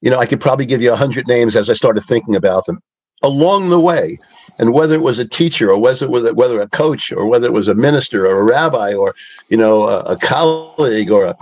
you 0.00 0.10
know, 0.10 0.18
I 0.18 0.26
could 0.26 0.40
probably 0.40 0.66
give 0.66 0.82
you 0.82 0.92
a 0.92 0.96
hundred 0.96 1.26
names 1.26 1.56
as 1.56 1.68
I 1.68 1.74
started 1.74 2.02
thinking 2.02 2.34
about 2.34 2.66
them 2.66 2.80
along 3.22 3.68
the 3.68 3.80
way. 3.80 4.18
And 4.58 4.72
whether 4.72 4.94
it 4.94 5.02
was 5.02 5.18
a 5.18 5.28
teacher 5.28 5.70
or 5.70 5.78
whether 5.78 6.04
it 6.04 6.10
was 6.10 6.32
whether 6.32 6.60
a 6.60 6.68
coach 6.68 7.12
or 7.12 7.26
whether 7.26 7.46
it 7.46 7.52
was 7.52 7.68
a 7.68 7.74
minister 7.74 8.26
or 8.26 8.40
a 8.40 8.44
rabbi 8.44 8.92
or, 8.94 9.14
you 9.48 9.56
know, 9.56 9.84
a, 9.84 10.00
a 10.00 10.16
colleague 10.16 11.10
or 11.10 11.26
a, 11.26 11.36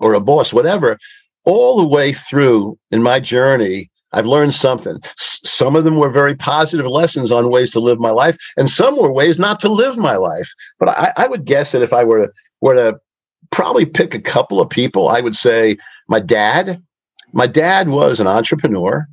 or 0.00 0.14
a 0.14 0.20
boss, 0.20 0.52
whatever, 0.52 0.98
all 1.44 1.78
the 1.78 1.86
way 1.86 2.12
through 2.12 2.78
in 2.90 3.02
my 3.02 3.20
journey, 3.20 3.90
I've 4.12 4.26
learned 4.26 4.54
something. 4.54 4.98
S- 5.18 5.40
some 5.44 5.76
of 5.76 5.84
them 5.84 5.96
were 5.96 6.10
very 6.10 6.34
positive 6.34 6.86
lessons 6.86 7.30
on 7.30 7.50
ways 7.50 7.70
to 7.72 7.80
live 7.80 7.98
my 7.98 8.10
life, 8.10 8.36
and 8.56 8.70
some 8.70 8.96
were 8.96 9.12
ways 9.12 9.38
not 9.38 9.60
to 9.60 9.68
live 9.68 9.98
my 9.98 10.16
life. 10.16 10.48
But 10.78 10.90
I, 10.90 11.12
I 11.16 11.26
would 11.26 11.44
guess 11.44 11.72
that 11.72 11.82
if 11.82 11.92
I 11.92 12.04
were 12.04 12.26
to, 12.26 12.32
were 12.60 12.74
to 12.74 12.98
probably 13.50 13.86
pick 13.86 14.14
a 14.14 14.20
couple 14.20 14.60
of 14.60 14.70
people, 14.70 15.08
I 15.08 15.20
would 15.20 15.36
say 15.36 15.76
my 16.08 16.20
dad, 16.20 16.82
my 17.32 17.46
dad 17.46 17.88
was 17.88 18.20
an 18.20 18.26
entrepreneur. 18.26 19.06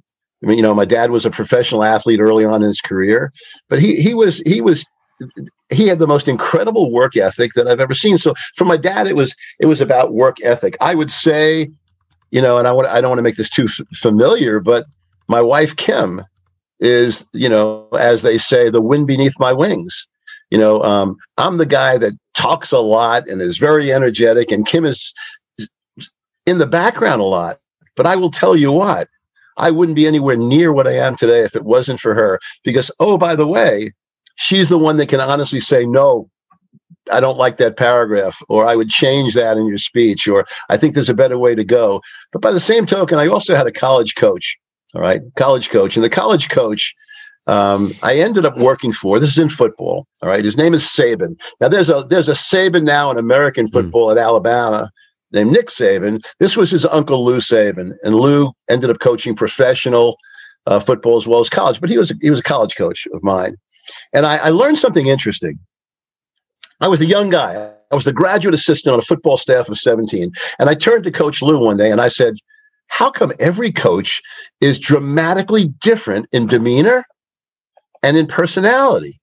I 0.44 0.48
mean, 0.48 0.58
you 0.58 0.64
know, 0.64 0.74
my 0.74 0.86
dad 0.86 1.12
was 1.12 1.26
a 1.26 1.32
professional 1.32 1.84
athlete 1.84 2.20
early 2.20 2.46
on 2.46 2.62
in 2.62 2.68
his 2.68 2.82
career, 2.82 3.32
but 3.70 3.80
he 3.80 3.96
he 3.96 4.14
was 4.14 4.40
he 4.40 4.62
was 4.62 4.86
he 5.70 5.88
had 5.88 6.00
the 6.00 6.08
most 6.08 6.28
incredible 6.28 6.92
work 6.92 7.16
ethic 7.18 7.54
that 7.54 7.68
I've 7.68 7.80
ever 7.80 7.94
seen. 7.94 8.18
So 8.18 8.34
for 8.56 8.66
my 8.66 8.78
dad, 8.78 9.08
it 9.08 9.16
was 9.16 9.36
it 9.60 9.66
was 9.66 9.82
about 9.82 10.14
work 10.14 10.38
ethic. 10.44 10.78
I 10.82 10.96
would 10.96 11.12
say, 11.12 11.70
you 12.32 12.42
know, 12.42 12.58
and 12.58 12.68
I 12.68 12.72
want 12.72 12.88
I 12.90 13.02
don't 13.02 13.10
want 13.10 13.20
to 13.20 13.24
make 13.24 13.38
this 13.38 13.50
too 13.50 13.66
f- 13.66 13.88
familiar, 13.94 14.60
but 14.60 14.86
my 15.28 15.42
wife 15.42 15.76
Kim 15.76 16.24
is, 16.80 17.26
you 17.34 17.50
know, 17.50 17.88
as 17.98 18.22
they 18.22 18.38
say, 18.38 18.70
the 18.70 18.82
wind 18.82 19.08
beneath 19.08 19.40
my 19.40 19.54
wings. 19.54 20.08
You 20.52 20.60
know, 20.60 20.82
um, 20.84 21.16
I'm 21.38 21.58
the 21.58 21.66
guy 21.66 21.98
that 21.98 22.14
talks 22.36 22.72
a 22.72 22.80
lot 22.80 23.28
and 23.28 23.42
is 23.42 23.58
very 23.58 23.92
energetic, 23.92 24.52
and 24.52 24.66
Kim 24.66 24.86
is 24.86 25.14
in 26.46 26.60
the 26.60 26.68
background 26.68 27.22
a 27.22 27.26
lot. 27.26 27.58
But 27.96 28.06
I 28.06 28.16
will 28.16 28.32
tell 28.32 28.56
you 28.56 28.72
what, 28.72 29.10
I 29.58 29.72
wouldn't 29.72 29.96
be 29.96 30.08
anywhere 30.08 30.36
near 30.36 30.74
what 30.74 30.88
I 30.88 30.94
am 30.94 31.16
today 31.16 31.42
if 31.42 31.56
it 31.56 31.64
wasn't 31.64 32.00
for 32.00 32.14
her. 32.14 32.40
Because, 32.64 32.92
oh, 33.00 33.18
by 33.18 33.36
the 33.36 33.48
way, 33.48 33.94
she's 34.36 34.70
the 34.70 34.78
one 34.78 34.98
that 34.98 35.10
can 35.10 35.22
honestly 35.22 35.60
say, 35.60 35.86
no, 35.86 36.30
I 37.12 37.20
don't 37.20 37.38
like 37.38 37.58
that 37.58 37.78
paragraph, 37.78 38.42
or 38.50 38.66
I 38.66 38.76
would 38.76 38.90
change 38.90 39.36
that 39.36 39.58
in 39.58 39.68
your 39.68 39.78
speech, 39.78 40.28
or 40.28 40.46
I 40.70 40.78
think 40.78 40.94
there's 40.94 41.10
a 41.10 41.14
better 41.14 41.38
way 41.38 41.56
to 41.56 41.64
go. 41.64 42.02
But 42.32 42.42
by 42.42 42.52
the 42.52 42.60
same 42.60 42.86
token, 42.86 43.20
I 43.20 43.28
also 43.28 43.56
had 43.56 43.68
a 43.68 43.72
college 43.72 44.16
coach, 44.16 44.58
all 44.94 45.02
right, 45.02 45.22
college 45.36 45.70
coach. 45.70 45.96
And 45.96 46.04
the 46.04 46.10
college 46.10 46.50
coach, 46.50 46.96
um, 47.48 47.94
I 48.02 48.16
ended 48.16 48.46
up 48.46 48.58
working 48.58 48.92
for. 48.92 49.20
This 49.20 49.30
is 49.30 49.38
in 49.38 49.50
football. 49.50 50.08
All 50.22 50.30
right, 50.30 50.44
his 50.44 50.58
name 50.58 50.74
is 50.74 50.84
Saban. 50.84 51.40
Now 51.62 51.68
there's 51.68 51.90
a 51.90 52.04
there's 52.10 52.30
a 52.30 52.34
Saban 52.34 52.84
now 52.84 53.12
in 53.12 53.18
American 53.18 53.68
hmm. 53.68 53.74
football 53.74 54.08
mm. 54.08 54.14
at 54.14 54.18
Alabama, 54.18 54.92
named 55.36 55.52
Nick 55.52 55.68
Saban. 55.68 56.26
This 56.40 56.58
was 56.58 56.72
his 56.72 56.86
uncle 56.86 57.24
Lou 57.24 57.38
Saban, 57.38 57.94
and 58.04 58.16
Lou 58.16 58.52
ended 58.70 58.90
up 58.90 59.00
coaching 59.00 59.36
professional 59.36 60.18
uh, 60.66 60.80
football 60.80 61.18
as 61.18 61.28
well 61.28 61.40
as 61.40 61.50
college. 61.50 61.80
But 61.80 61.92
he 61.92 61.98
was 61.98 62.12
he 62.22 62.30
was 62.30 62.40
a 62.40 62.44
college 62.44 62.76
coach 62.76 63.08
of 63.14 63.22
mine, 63.22 63.58
and 64.14 64.26
I, 64.26 64.38
I 64.38 64.50
learned 64.50 64.80
something 64.80 65.08
interesting. 65.08 65.60
I 66.82 66.88
was 66.88 67.02
a 67.02 67.06
young 67.06 67.30
guy. 67.30 67.72
I 67.92 67.96
was 67.96 68.06
the 68.06 68.14
graduate 68.14 68.56
assistant 68.56 68.94
on 68.94 69.00
a 69.00 69.04
football 69.04 69.38
staff 69.38 69.70
of 69.70 69.78
17, 69.78 70.32
and 70.60 70.70
I 70.70 70.74
turned 70.74 71.04
to 71.04 71.12
Coach 71.12 71.42
Lou 71.42 71.60
one 71.60 71.78
day 71.78 71.92
and 71.92 72.02
I 72.02 72.08
said, 72.08 72.36
"How 72.88 73.12
come 73.12 73.32
every 73.40 73.72
coach 73.72 74.22
is 74.62 74.80
dramatically 74.80 75.66
different 75.82 76.28
in 76.32 76.48
demeanor 76.48 77.06
and 78.02 78.18
in 78.18 78.26
personality?" 78.26 79.20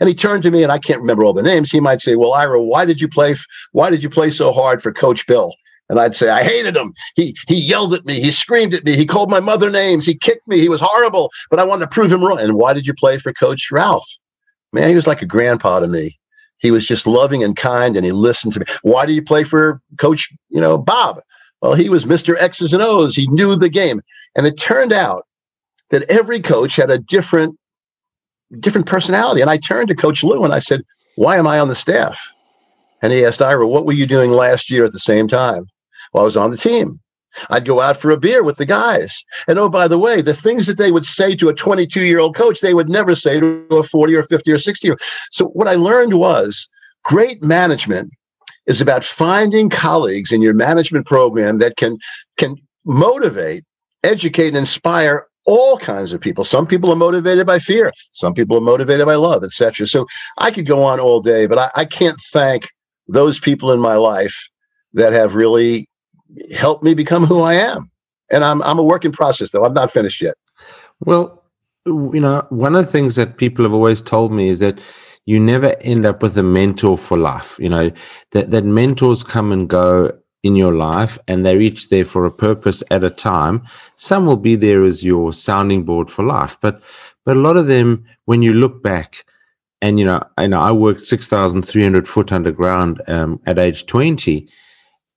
And 0.00 0.08
he 0.08 0.14
turned 0.14 0.42
to 0.42 0.50
me, 0.50 0.62
and 0.62 0.72
I 0.72 0.78
can't 0.78 1.00
remember 1.00 1.24
all 1.24 1.32
the 1.32 1.42
names. 1.42 1.70
He 1.70 1.80
might 1.80 2.00
say, 2.00 2.16
"Well, 2.16 2.34
Ira, 2.34 2.62
why 2.62 2.84
did 2.84 3.00
you 3.00 3.08
play? 3.08 3.36
Why 3.72 3.90
did 3.90 4.02
you 4.02 4.10
play 4.10 4.30
so 4.30 4.52
hard 4.52 4.82
for 4.82 4.92
Coach 4.92 5.26
Bill?" 5.26 5.54
And 5.88 6.00
I'd 6.00 6.14
say, 6.14 6.28
"I 6.30 6.42
hated 6.42 6.76
him. 6.76 6.92
He 7.14 7.36
he 7.48 7.54
yelled 7.54 7.94
at 7.94 8.04
me. 8.04 8.20
He 8.20 8.30
screamed 8.30 8.74
at 8.74 8.84
me. 8.84 8.96
He 8.96 9.06
called 9.06 9.30
my 9.30 9.40
mother 9.40 9.70
names. 9.70 10.06
He 10.06 10.16
kicked 10.16 10.46
me. 10.48 10.58
He 10.58 10.68
was 10.68 10.80
horrible. 10.80 11.30
But 11.50 11.60
I 11.60 11.64
wanted 11.64 11.84
to 11.84 11.90
prove 11.90 12.12
him 12.12 12.24
wrong." 12.24 12.40
And 12.40 12.54
why 12.54 12.72
did 12.72 12.86
you 12.86 12.94
play 12.94 13.18
for 13.18 13.32
Coach 13.32 13.68
Ralph? 13.70 14.06
Man, 14.72 14.88
he 14.88 14.94
was 14.94 15.06
like 15.06 15.22
a 15.22 15.26
grandpa 15.26 15.80
to 15.80 15.86
me. 15.86 16.18
He 16.58 16.70
was 16.70 16.86
just 16.86 17.06
loving 17.06 17.44
and 17.44 17.56
kind, 17.56 17.96
and 17.96 18.04
he 18.04 18.12
listened 18.12 18.54
to 18.54 18.60
me. 18.60 18.66
Why 18.82 19.06
did 19.06 19.14
you 19.14 19.22
play 19.22 19.44
for 19.44 19.80
Coach? 19.98 20.28
You 20.48 20.60
know, 20.60 20.78
Bob. 20.78 21.20
Well, 21.62 21.74
he 21.74 21.88
was 21.88 22.04
Mr. 22.04 22.36
X's 22.38 22.72
and 22.72 22.82
O's. 22.82 23.14
He 23.14 23.26
knew 23.28 23.54
the 23.56 23.68
game. 23.68 24.00
And 24.36 24.46
it 24.46 24.60
turned 24.60 24.92
out 24.92 25.24
that 25.90 26.02
every 26.10 26.40
coach 26.40 26.76
had 26.76 26.90
a 26.90 26.98
different 26.98 27.56
different 28.60 28.86
personality. 28.86 29.40
And 29.40 29.50
I 29.50 29.56
turned 29.56 29.88
to 29.88 29.94
Coach 29.94 30.22
Lou 30.22 30.44
and 30.44 30.54
I 30.54 30.58
said, 30.58 30.82
Why 31.16 31.36
am 31.36 31.46
I 31.46 31.58
on 31.58 31.68
the 31.68 31.74
staff? 31.74 32.32
And 33.02 33.12
he 33.12 33.24
asked 33.24 33.42
Ira, 33.42 33.66
What 33.66 33.86
were 33.86 33.92
you 33.92 34.06
doing 34.06 34.30
last 34.30 34.70
year 34.70 34.84
at 34.84 34.92
the 34.92 34.98
same 34.98 35.28
time? 35.28 35.66
Well, 36.12 36.22
I 36.22 36.24
was 36.24 36.36
on 36.36 36.50
the 36.50 36.56
team. 36.56 37.00
I'd 37.50 37.66
go 37.66 37.80
out 37.80 37.98
for 37.98 38.10
a 38.10 38.16
beer 38.16 38.42
with 38.42 38.56
the 38.56 38.66
guys. 38.66 39.22
And 39.46 39.58
oh, 39.58 39.68
by 39.68 39.88
the 39.88 39.98
way, 39.98 40.22
the 40.22 40.34
things 40.34 40.66
that 40.66 40.78
they 40.78 40.90
would 40.90 41.04
say 41.04 41.36
to 41.36 41.48
a 41.48 41.54
22 41.54 42.04
year 42.04 42.18
old 42.18 42.34
coach, 42.34 42.60
they 42.60 42.74
would 42.74 42.88
never 42.88 43.14
say 43.14 43.40
to 43.40 43.66
a 43.70 43.82
40 43.82 44.14
or 44.14 44.22
50 44.22 44.50
or 44.50 44.58
60 44.58 44.86
year. 44.86 44.96
So 45.30 45.48
what 45.48 45.68
I 45.68 45.74
learned 45.74 46.14
was 46.14 46.68
great 47.04 47.42
management 47.42 48.10
is 48.66 48.80
about 48.80 49.04
finding 49.04 49.70
colleagues 49.70 50.32
in 50.32 50.42
your 50.42 50.54
management 50.54 51.06
program 51.06 51.58
that 51.58 51.76
can, 51.76 51.98
can 52.36 52.56
motivate, 52.84 53.64
educate, 54.02 54.48
and 54.48 54.56
inspire 54.56 55.26
all 55.46 55.78
kinds 55.78 56.12
of 56.12 56.20
people. 56.20 56.44
Some 56.44 56.66
people 56.66 56.90
are 56.90 56.96
motivated 56.96 57.46
by 57.46 57.58
fear. 57.58 57.92
Some 58.12 58.34
people 58.34 58.56
are 58.56 58.62
motivated 58.62 59.06
by 59.06 59.14
love, 59.14 59.44
etc. 59.44 59.86
So 59.86 60.06
I 60.38 60.50
could 60.50 60.66
go 60.66 60.82
on 60.82 61.00
all 61.00 61.20
day, 61.20 61.46
but 61.46 61.58
I, 61.58 61.70
I 61.74 61.84
can't 61.84 62.20
thank 62.32 62.68
those 63.08 63.38
people 63.38 63.72
in 63.72 63.80
my 63.80 63.94
life 63.94 64.48
that 64.94 65.12
have 65.12 65.34
really 65.34 65.88
helped 66.54 66.82
me 66.82 66.94
become 66.94 67.24
who 67.24 67.40
I 67.40 67.54
am. 67.54 67.90
And 68.30 68.44
I'm 68.44 68.60
I'm 68.62 68.78
a 68.78 68.82
work 68.82 69.04
in 69.04 69.12
process 69.12 69.52
though. 69.52 69.64
I'm 69.64 69.74
not 69.74 69.92
finished 69.92 70.20
yet. 70.20 70.34
Well, 71.00 71.44
you 71.86 72.20
know, 72.20 72.44
one 72.48 72.74
of 72.74 72.84
the 72.84 72.90
things 72.90 73.14
that 73.14 73.38
people 73.38 73.64
have 73.64 73.72
always 73.72 74.02
told 74.02 74.32
me 74.32 74.48
is 74.48 74.58
that 74.58 74.80
you 75.26 75.38
never 75.38 75.76
end 75.80 76.04
up 76.06 76.22
with 76.22 76.36
a 76.36 76.42
mentor 76.42 76.98
for 76.98 77.16
life. 77.18 77.58
You 77.60 77.68
know, 77.68 77.92
that, 78.32 78.50
that 78.50 78.64
mentors 78.64 79.22
come 79.22 79.52
and 79.52 79.68
go 79.68 80.12
in 80.46 80.56
your 80.56 80.74
life 80.74 81.18
and 81.28 81.44
they're 81.44 81.60
each 81.60 81.88
there 81.88 82.04
for 82.04 82.24
a 82.24 82.30
purpose 82.30 82.82
at 82.90 83.04
a 83.04 83.10
time. 83.10 83.62
Some 83.96 84.26
will 84.26 84.36
be 84.36 84.56
there 84.56 84.84
as 84.84 85.04
your 85.04 85.32
sounding 85.32 85.84
board 85.84 86.10
for 86.10 86.24
life, 86.24 86.58
but 86.60 86.82
but 87.24 87.36
a 87.36 87.40
lot 87.40 87.56
of 87.56 87.66
them, 87.66 88.06
when 88.26 88.40
you 88.40 88.52
look 88.52 88.84
back, 88.84 89.24
and 89.82 89.98
you 89.98 90.06
know, 90.06 90.22
I 90.38 90.46
know 90.46 90.60
I 90.60 90.72
worked 90.72 91.04
six 91.04 91.26
thousand 91.26 91.62
three 91.62 91.82
hundred 91.82 92.06
foot 92.06 92.32
underground 92.32 93.02
um, 93.08 93.40
at 93.46 93.58
age 93.58 93.86
twenty, 93.86 94.48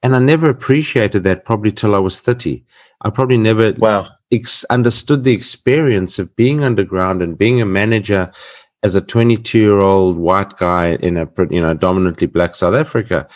and 0.01 0.15
I 0.15 0.19
never 0.19 0.49
appreciated 0.49 1.23
that 1.23 1.45
probably 1.45 1.71
till 1.71 1.95
I 1.95 1.99
was 1.99 2.19
thirty. 2.19 2.65
I 3.01 3.11
probably 3.11 3.37
never 3.37 3.73
wow 3.73 4.09
ex- 4.31 4.65
understood 4.65 5.23
the 5.23 5.33
experience 5.33 6.19
of 6.19 6.35
being 6.35 6.63
underground 6.63 7.21
and 7.21 7.37
being 7.37 7.61
a 7.61 7.65
manager 7.65 8.31
as 8.83 8.95
a 8.95 9.01
22 9.01 9.59
year 9.59 9.79
old 9.79 10.17
white 10.17 10.57
guy 10.57 10.95
in 10.95 11.17
a 11.17 11.27
you 11.49 11.61
know 11.61 11.73
dominantly 11.73 12.27
black 12.27 12.55
South 12.55 12.75
Africa 12.75 13.27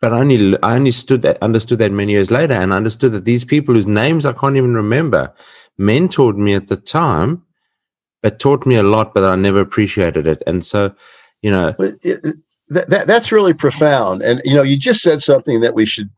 but 0.00 0.12
I 0.12 0.20
only 0.20 0.56
I 0.62 0.76
only 0.76 0.90
stood 0.90 1.22
that 1.22 1.42
understood 1.42 1.78
that 1.78 1.92
many 1.92 2.12
years 2.12 2.30
later 2.30 2.54
and 2.54 2.72
understood 2.72 3.12
that 3.12 3.24
these 3.24 3.44
people 3.44 3.74
whose 3.74 3.86
names 3.86 4.26
I 4.26 4.32
can't 4.32 4.56
even 4.56 4.74
remember 4.74 5.32
mentored 5.78 6.36
me 6.36 6.54
at 6.54 6.68
the 6.68 6.76
time, 6.76 7.42
but 8.22 8.38
taught 8.38 8.66
me 8.66 8.76
a 8.76 8.82
lot, 8.82 9.14
but 9.14 9.24
I 9.24 9.34
never 9.36 9.60
appreciated 9.60 10.26
it. 10.26 10.42
And 10.46 10.64
so, 10.64 10.94
you 11.42 11.50
know, 11.50 11.72
that, 11.72 12.90
that, 12.90 13.06
that's 13.06 13.32
really 13.32 13.54
profound. 13.54 14.22
And 14.22 14.40
you 14.44 14.54
know, 14.54 14.62
you 14.62 14.76
just 14.76 15.02
said 15.02 15.22
something 15.22 15.60
that 15.60 15.74
we 15.74 15.86
should 15.86 16.10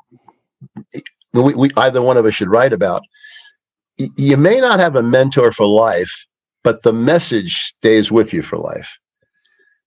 we, 1.33 1.55
we 1.55 1.71
either 1.77 2.03
one 2.03 2.17
of 2.17 2.27
us 2.27 2.35
should 2.35 2.51
write 2.51 2.73
about. 2.73 3.03
You 4.17 4.37
may 4.37 4.61
not 4.61 4.81
have 4.81 4.97
a 4.97 5.03
mentor 5.03 5.53
for 5.53 5.67
life, 5.67 6.27
but 6.63 6.83
the 6.83 6.93
message 6.93 7.63
stays 7.65 8.11
with 8.11 8.33
you 8.33 8.43
for 8.43 8.57
life. 8.57 8.99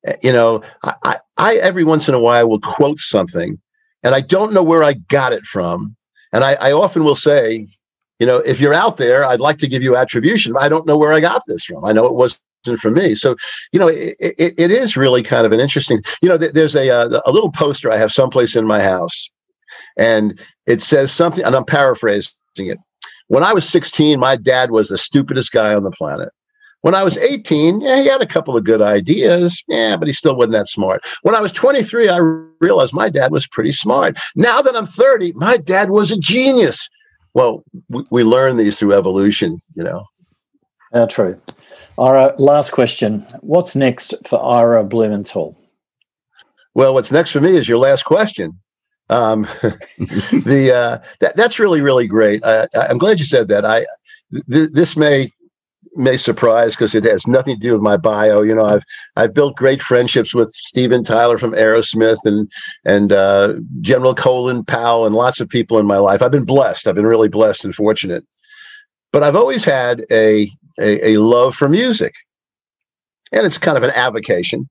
Eh, 0.05 0.15
you 0.21 0.31
know, 0.31 0.61
I, 0.83 0.93
I, 1.03 1.17
I 1.37 1.55
every 1.55 1.83
once 1.83 2.07
in 2.07 2.13
a 2.13 2.19
while 2.19 2.39
I 2.39 2.43
will 2.43 2.59
quote 2.59 2.99
something 2.99 3.59
and 4.03 4.15
I 4.15 4.21
don't 4.21 4.53
know 4.53 4.63
where 4.63 4.83
I 4.83 4.93
got 4.93 5.33
it 5.33 5.43
from. 5.43 5.95
And 6.33 6.43
I, 6.43 6.53
I 6.53 6.71
often 6.71 7.03
will 7.03 7.15
say, 7.15 7.67
you 8.19 8.25
know, 8.25 8.37
if 8.37 8.61
you're 8.61 8.73
out 8.73 8.97
there, 8.97 9.25
I'd 9.25 9.39
like 9.39 9.57
to 9.59 9.67
give 9.67 9.83
you 9.83 9.95
attribution. 9.95 10.55
I 10.59 10.69
don't 10.69 10.85
know 10.85 10.97
where 10.97 11.13
I 11.13 11.19
got 11.19 11.43
this 11.47 11.65
from. 11.65 11.83
I 11.83 11.91
know 11.91 12.05
it 12.05 12.15
wasn't 12.15 12.41
for 12.79 12.91
me. 12.91 13.15
So, 13.15 13.35
you 13.71 13.79
know, 13.79 13.87
it, 13.87 14.15
it, 14.19 14.53
it 14.57 14.71
is 14.71 14.95
really 14.95 15.23
kind 15.23 15.45
of 15.45 15.51
an 15.51 15.59
interesting, 15.59 15.99
you 16.21 16.29
know, 16.29 16.37
there's 16.37 16.75
a, 16.75 16.89
uh, 16.89 17.21
a 17.25 17.31
little 17.31 17.51
poster 17.51 17.91
I 17.91 17.97
have 17.97 18.11
someplace 18.11 18.55
in 18.55 18.65
my 18.65 18.81
house 18.81 19.29
and 19.97 20.39
it 20.67 20.81
says 20.81 21.11
something, 21.11 21.43
and 21.43 21.55
I'm 21.55 21.65
paraphrasing 21.65 22.33
it. 22.57 22.77
When 23.27 23.43
I 23.43 23.53
was 23.53 23.67
16, 23.67 24.19
my 24.19 24.35
dad 24.35 24.71
was 24.71 24.89
the 24.89 24.97
stupidest 24.97 25.51
guy 25.51 25.73
on 25.73 25.83
the 25.83 25.91
planet. 25.91 26.29
When 26.81 26.95
I 26.95 27.03
was 27.03 27.17
18, 27.17 27.81
yeah, 27.81 28.01
he 28.01 28.07
had 28.07 28.21
a 28.21 28.27
couple 28.27 28.57
of 28.57 28.63
good 28.63 28.81
ideas. 28.81 29.63
Yeah, 29.67 29.97
but 29.97 30.07
he 30.07 30.13
still 30.13 30.35
wasn't 30.35 30.53
that 30.53 30.67
smart. 30.67 31.05
When 31.21 31.35
I 31.35 31.41
was 31.41 31.51
23, 31.51 32.09
I 32.09 32.17
realized 32.59 32.93
my 32.93 33.09
dad 33.09 33.31
was 33.31 33.47
pretty 33.47 33.71
smart. 33.71 34.17
Now 34.35 34.61
that 34.61 34.75
I'm 34.75 34.87
30, 34.87 35.33
my 35.33 35.57
dad 35.57 35.89
was 35.89 36.11
a 36.11 36.17
genius. 36.17 36.89
Well, 37.33 37.63
we, 37.89 38.03
we 38.09 38.23
learn 38.23 38.57
these 38.57 38.79
through 38.79 38.93
evolution, 38.93 39.59
you 39.75 39.83
know. 39.83 40.05
Yeah, 40.93 41.05
true. 41.05 41.39
Ira, 41.97 42.33
last 42.37 42.71
question. 42.71 43.21
What's 43.41 43.75
next 43.75 44.15
for 44.25 44.43
Ira 44.43 44.83
Blumenthal? 44.83 45.57
Well, 46.73 46.93
what's 46.93 47.11
next 47.11 47.31
for 47.31 47.41
me 47.41 47.55
is 47.55 47.69
your 47.69 47.77
last 47.77 48.03
question. 48.03 48.59
Um, 49.09 49.43
the 49.97 50.71
uh, 50.73 51.07
that, 51.19 51.35
that's 51.35 51.59
really 51.59 51.81
really 51.81 52.07
great. 52.07 52.43
I, 52.45 52.67
am 52.73 52.97
glad 52.97 53.19
you 53.19 53.25
said 53.25 53.49
that. 53.49 53.65
I 53.65 53.85
th- 54.49 54.69
this 54.71 54.95
may 54.95 55.29
may 55.95 56.17
surprise 56.17 56.75
because 56.75 56.95
it 56.95 57.03
has 57.03 57.27
nothing 57.27 57.55
to 57.55 57.61
do 57.61 57.73
with 57.73 57.81
my 57.81 57.97
bio. 57.97 58.41
You 58.41 58.55
know, 58.55 58.65
I've 58.65 58.83
I've 59.15 59.33
built 59.33 59.55
great 59.55 59.81
friendships 59.81 60.33
with 60.33 60.53
Steven 60.53 61.03
Tyler 61.03 61.37
from 61.37 61.53
Aerosmith 61.53 62.19
and 62.25 62.51
and 62.85 63.11
uh, 63.11 63.55
General 63.81 64.15
Colin 64.15 64.63
Powell 64.63 65.05
and 65.05 65.15
lots 65.15 65.39
of 65.39 65.49
people 65.49 65.79
in 65.79 65.85
my 65.85 65.97
life. 65.97 66.21
I've 66.21 66.31
been 66.31 66.45
blessed. 66.45 66.87
I've 66.87 66.95
been 66.95 67.05
really 67.05 67.29
blessed 67.29 67.65
and 67.65 67.75
fortunate. 67.75 68.25
But 69.11 69.23
I've 69.23 69.35
always 69.35 69.63
had 69.63 70.05
a 70.11 70.49
a, 70.79 71.11
a 71.11 71.17
love 71.17 71.55
for 71.55 71.67
music, 71.67 72.13
and 73.31 73.45
it's 73.45 73.57
kind 73.57 73.77
of 73.77 73.83
an 73.83 73.91
avocation. 73.91 74.69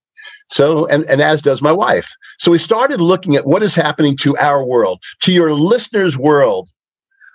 So, 0.50 0.86
and, 0.88 1.04
and 1.04 1.20
as 1.20 1.40
does 1.40 1.62
my 1.62 1.72
wife. 1.72 2.10
So 2.38 2.50
we 2.50 2.58
started 2.58 3.00
looking 3.00 3.36
at 3.36 3.46
what 3.46 3.62
is 3.62 3.74
happening 3.74 4.16
to 4.18 4.36
our 4.36 4.64
world, 4.64 5.02
to 5.22 5.32
your 5.32 5.54
listeners' 5.54 6.18
world. 6.18 6.68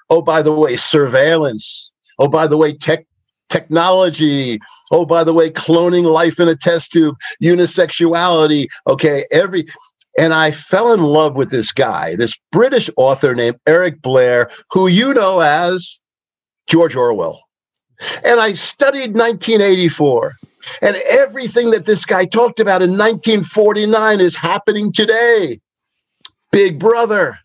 Oh, 0.09 0.21
by 0.21 0.41
the 0.41 0.51
way, 0.51 0.75
surveillance. 0.75 1.91
Oh, 2.19 2.27
by 2.27 2.45
the 2.45 2.57
way, 2.57 2.73
tech 2.77 3.05
technology. 3.55 4.59
Oh, 4.91 5.05
by 5.05 5.23
the 5.23 5.33
way, 5.33 5.49
cloning 5.49 6.03
life 6.03 6.39
in 6.39 6.47
a 6.47 6.55
test 6.55 6.91
tube, 6.91 7.15
unisexuality. 7.41 8.67
Okay, 8.87 9.25
every 9.31 9.65
and 10.17 10.33
I 10.33 10.51
fell 10.51 10.93
in 10.93 11.01
love 11.01 11.35
with 11.35 11.49
this 11.49 11.71
guy, 11.71 12.15
this 12.15 12.39
British 12.51 12.89
author 12.95 13.35
named 13.35 13.57
Eric 13.67 14.01
Blair, 14.01 14.49
who 14.71 14.87
you 14.87 15.13
know 15.13 15.41
as 15.41 15.99
George 16.67 16.95
Orwell. 16.95 17.41
And 18.23 18.39
I 18.39 18.53
studied 18.53 19.13
1984. 19.13 20.33
And 20.81 20.95
everything 21.09 21.71
that 21.71 21.85
this 21.85 22.05
guy 22.05 22.25
talked 22.25 22.59
about 22.59 22.81
in 22.81 22.91
1949 22.91 24.19
is 24.19 24.35
happening 24.35 24.91
today. 24.91 25.59
Big 26.51 26.79
Brother 26.79 27.37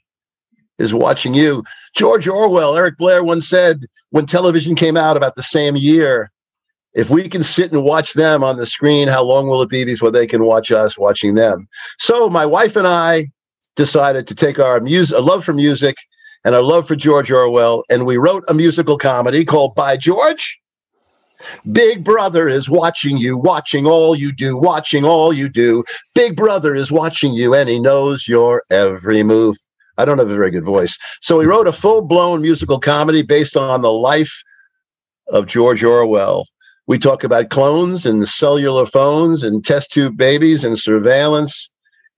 is 0.80 0.94
watching 0.94 1.34
you. 1.34 1.62
George 1.94 2.26
Orwell, 2.26 2.76
Eric 2.76 2.96
Blair 2.96 3.22
once 3.22 3.48
said 3.48 3.86
when 4.10 4.26
television 4.26 4.74
came 4.74 4.96
out 4.96 5.16
about 5.16 5.36
the 5.36 5.42
same 5.42 5.76
year, 5.76 6.30
if 6.94 7.10
we 7.10 7.28
can 7.28 7.44
sit 7.44 7.70
and 7.70 7.84
watch 7.84 8.14
them 8.14 8.42
on 8.42 8.56
the 8.56 8.66
screen, 8.66 9.06
how 9.06 9.22
long 9.22 9.48
will 9.48 9.62
it 9.62 9.68
be 9.68 9.84
before 9.84 10.10
they 10.10 10.26
can 10.26 10.44
watch 10.44 10.72
us 10.72 10.98
watching 10.98 11.34
them? 11.34 11.68
So 11.98 12.28
my 12.28 12.44
wife 12.44 12.74
and 12.74 12.86
I 12.86 13.26
decided 13.76 14.26
to 14.26 14.34
take 14.34 14.58
our 14.58 14.80
music, 14.80 15.16
a 15.16 15.20
love 15.20 15.44
for 15.44 15.52
music 15.52 15.96
and 16.44 16.54
our 16.54 16.62
love 16.62 16.88
for 16.88 16.96
George 16.96 17.30
Orwell, 17.30 17.84
and 17.90 18.06
we 18.06 18.16
wrote 18.16 18.44
a 18.48 18.54
musical 18.54 18.98
comedy 18.98 19.44
called 19.44 19.74
By 19.74 19.96
George. 19.96 20.60
Big 21.70 22.02
Brother 22.04 22.48
is 22.48 22.68
watching 22.68 23.16
you, 23.16 23.36
watching 23.36 23.86
all 23.86 24.14
you 24.16 24.32
do, 24.32 24.56
watching 24.56 25.04
all 25.04 25.32
you 25.32 25.48
do. 25.48 25.84
Big 26.14 26.36
Brother 26.36 26.74
is 26.74 26.90
watching 26.90 27.32
you, 27.32 27.54
and 27.54 27.68
he 27.68 27.78
knows 27.78 28.26
your 28.26 28.62
every 28.70 29.22
move. 29.22 29.56
I 29.98 30.04
don't 30.04 30.18
have 30.18 30.30
a 30.30 30.36
very 30.36 30.50
good 30.50 30.64
voice. 30.64 30.98
So 31.20 31.40
he 31.40 31.46
wrote 31.46 31.66
a 31.66 31.72
full 31.72 32.02
blown 32.02 32.42
musical 32.42 32.78
comedy 32.78 33.22
based 33.22 33.56
on 33.56 33.82
the 33.82 33.92
life 33.92 34.42
of 35.28 35.46
George 35.46 35.82
Orwell. 35.82 36.46
We 36.86 36.98
talk 36.98 37.22
about 37.22 37.50
clones 37.50 38.04
and 38.04 38.28
cellular 38.28 38.86
phones 38.86 39.42
and 39.42 39.64
test 39.64 39.92
tube 39.92 40.16
babies 40.16 40.64
and 40.64 40.78
surveillance 40.78 41.70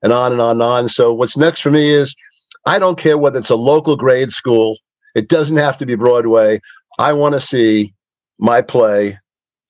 and 0.02 0.12
on 0.12 0.32
and 0.32 0.40
on 0.40 0.52
and 0.52 0.62
on. 0.62 0.88
So 0.88 1.12
what's 1.12 1.36
next 1.36 1.60
for 1.60 1.70
me 1.70 1.90
is 1.90 2.14
I 2.66 2.78
don't 2.78 2.98
care 2.98 3.18
whether 3.18 3.38
it's 3.38 3.50
a 3.50 3.56
local 3.56 3.96
grade 3.96 4.30
school, 4.30 4.78
it 5.14 5.28
doesn't 5.28 5.56
have 5.56 5.76
to 5.78 5.86
be 5.86 5.94
Broadway. 5.94 6.60
I 6.98 7.12
want 7.12 7.34
to 7.34 7.40
see 7.40 7.92
my 8.38 8.62
play 8.62 9.18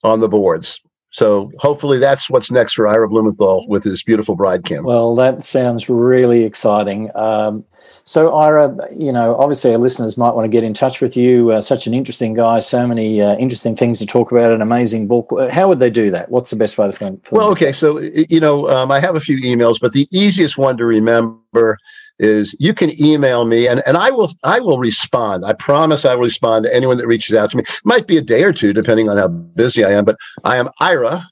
on 0.05 0.21
the 0.21 0.29
boards. 0.29 0.81
So 1.11 1.51
hopefully 1.59 1.99
that's 1.99 2.31
what's 2.31 2.51
next 2.51 2.73
for 2.73 2.89
Ira 2.89 3.09
Blumenthal 3.09 3.67
with 3.69 3.85
his 3.85 4.03
beautiful 4.03 4.35
bride 4.35 4.65
Kim. 4.65 4.85
Well, 4.85 5.15
that 5.17 5.45
sounds 5.45 5.89
really 5.89 6.45
exciting. 6.45 7.11
Um, 7.15 7.65
so 8.05 8.35
Ira, 8.35 8.77
you 8.97 9.13
know, 9.13 9.37
obviously 9.37 9.73
our 9.73 9.79
listeners 9.79 10.17
might 10.19 10.35
want 10.35 10.45
to 10.45 10.49
get 10.49 10.65
in 10.65 10.75
touch 10.75 11.01
with 11.01 11.17
you. 11.17 11.53
Uh, 11.53 11.61
such 11.61 11.87
an 11.87 11.95
interesting 11.95 12.35
guy, 12.35 12.59
so 12.59 12.87
many 12.87 13.21
uh, 13.21 13.37
interesting 13.37 13.77
things 13.77 13.99
to 14.01 14.07
talk 14.07 14.33
about. 14.33 14.53
An 14.53 14.63
amazing 14.63 15.07
book. 15.07 15.33
How 15.51 15.69
would 15.69 15.79
they 15.79 15.91
do 15.91 16.11
that? 16.11 16.31
What's 16.31 16.51
the 16.51 16.57
best 16.57 16.79
way 16.79 16.87
to 16.87 16.93
find? 16.93 17.21
Well, 17.31 17.49
okay, 17.51 17.73
so 17.73 17.99
you 18.01 18.41
know, 18.41 18.69
um, 18.69 18.91
I 18.91 19.01
have 19.01 19.17
a 19.17 19.21
few 19.21 19.39
emails, 19.39 19.81
but 19.81 19.93
the 19.93 20.09
easiest 20.11 20.59
one 20.59 20.77
to 20.79 20.85
remember 20.85 21.79
is 22.19 22.55
you 22.61 22.75
can 22.75 22.91
email 23.03 23.45
me 23.45 23.67
and, 23.67 23.83
and 23.87 23.97
I 23.97 24.11
will 24.11 24.31
I 24.45 24.61
will 24.61 24.79
respond. 24.79 25.45
I 25.45 25.53
promise 25.53 26.05
I 26.05 26.15
will 26.15 26.25
respond 26.25 26.65
to 26.65 26.75
anyone 26.75 26.97
that 26.99 27.07
reaches 27.07 27.37
out 27.37 27.51
to 27.51 27.57
me. 27.57 27.63
It 27.63 27.81
might 27.85 28.07
be 28.07 28.17
a 28.17 28.23
day 28.23 28.45
or 28.45 28.53
two, 28.53 28.73
depending 28.73 29.09
on 29.09 29.17
how 29.17 29.29
busy 29.29 29.85
I 29.85 29.91
am, 29.91 30.05
but 30.05 30.17
I 30.45 30.57
am 30.57 30.69
Ira 30.81 31.29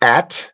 at 0.00 0.50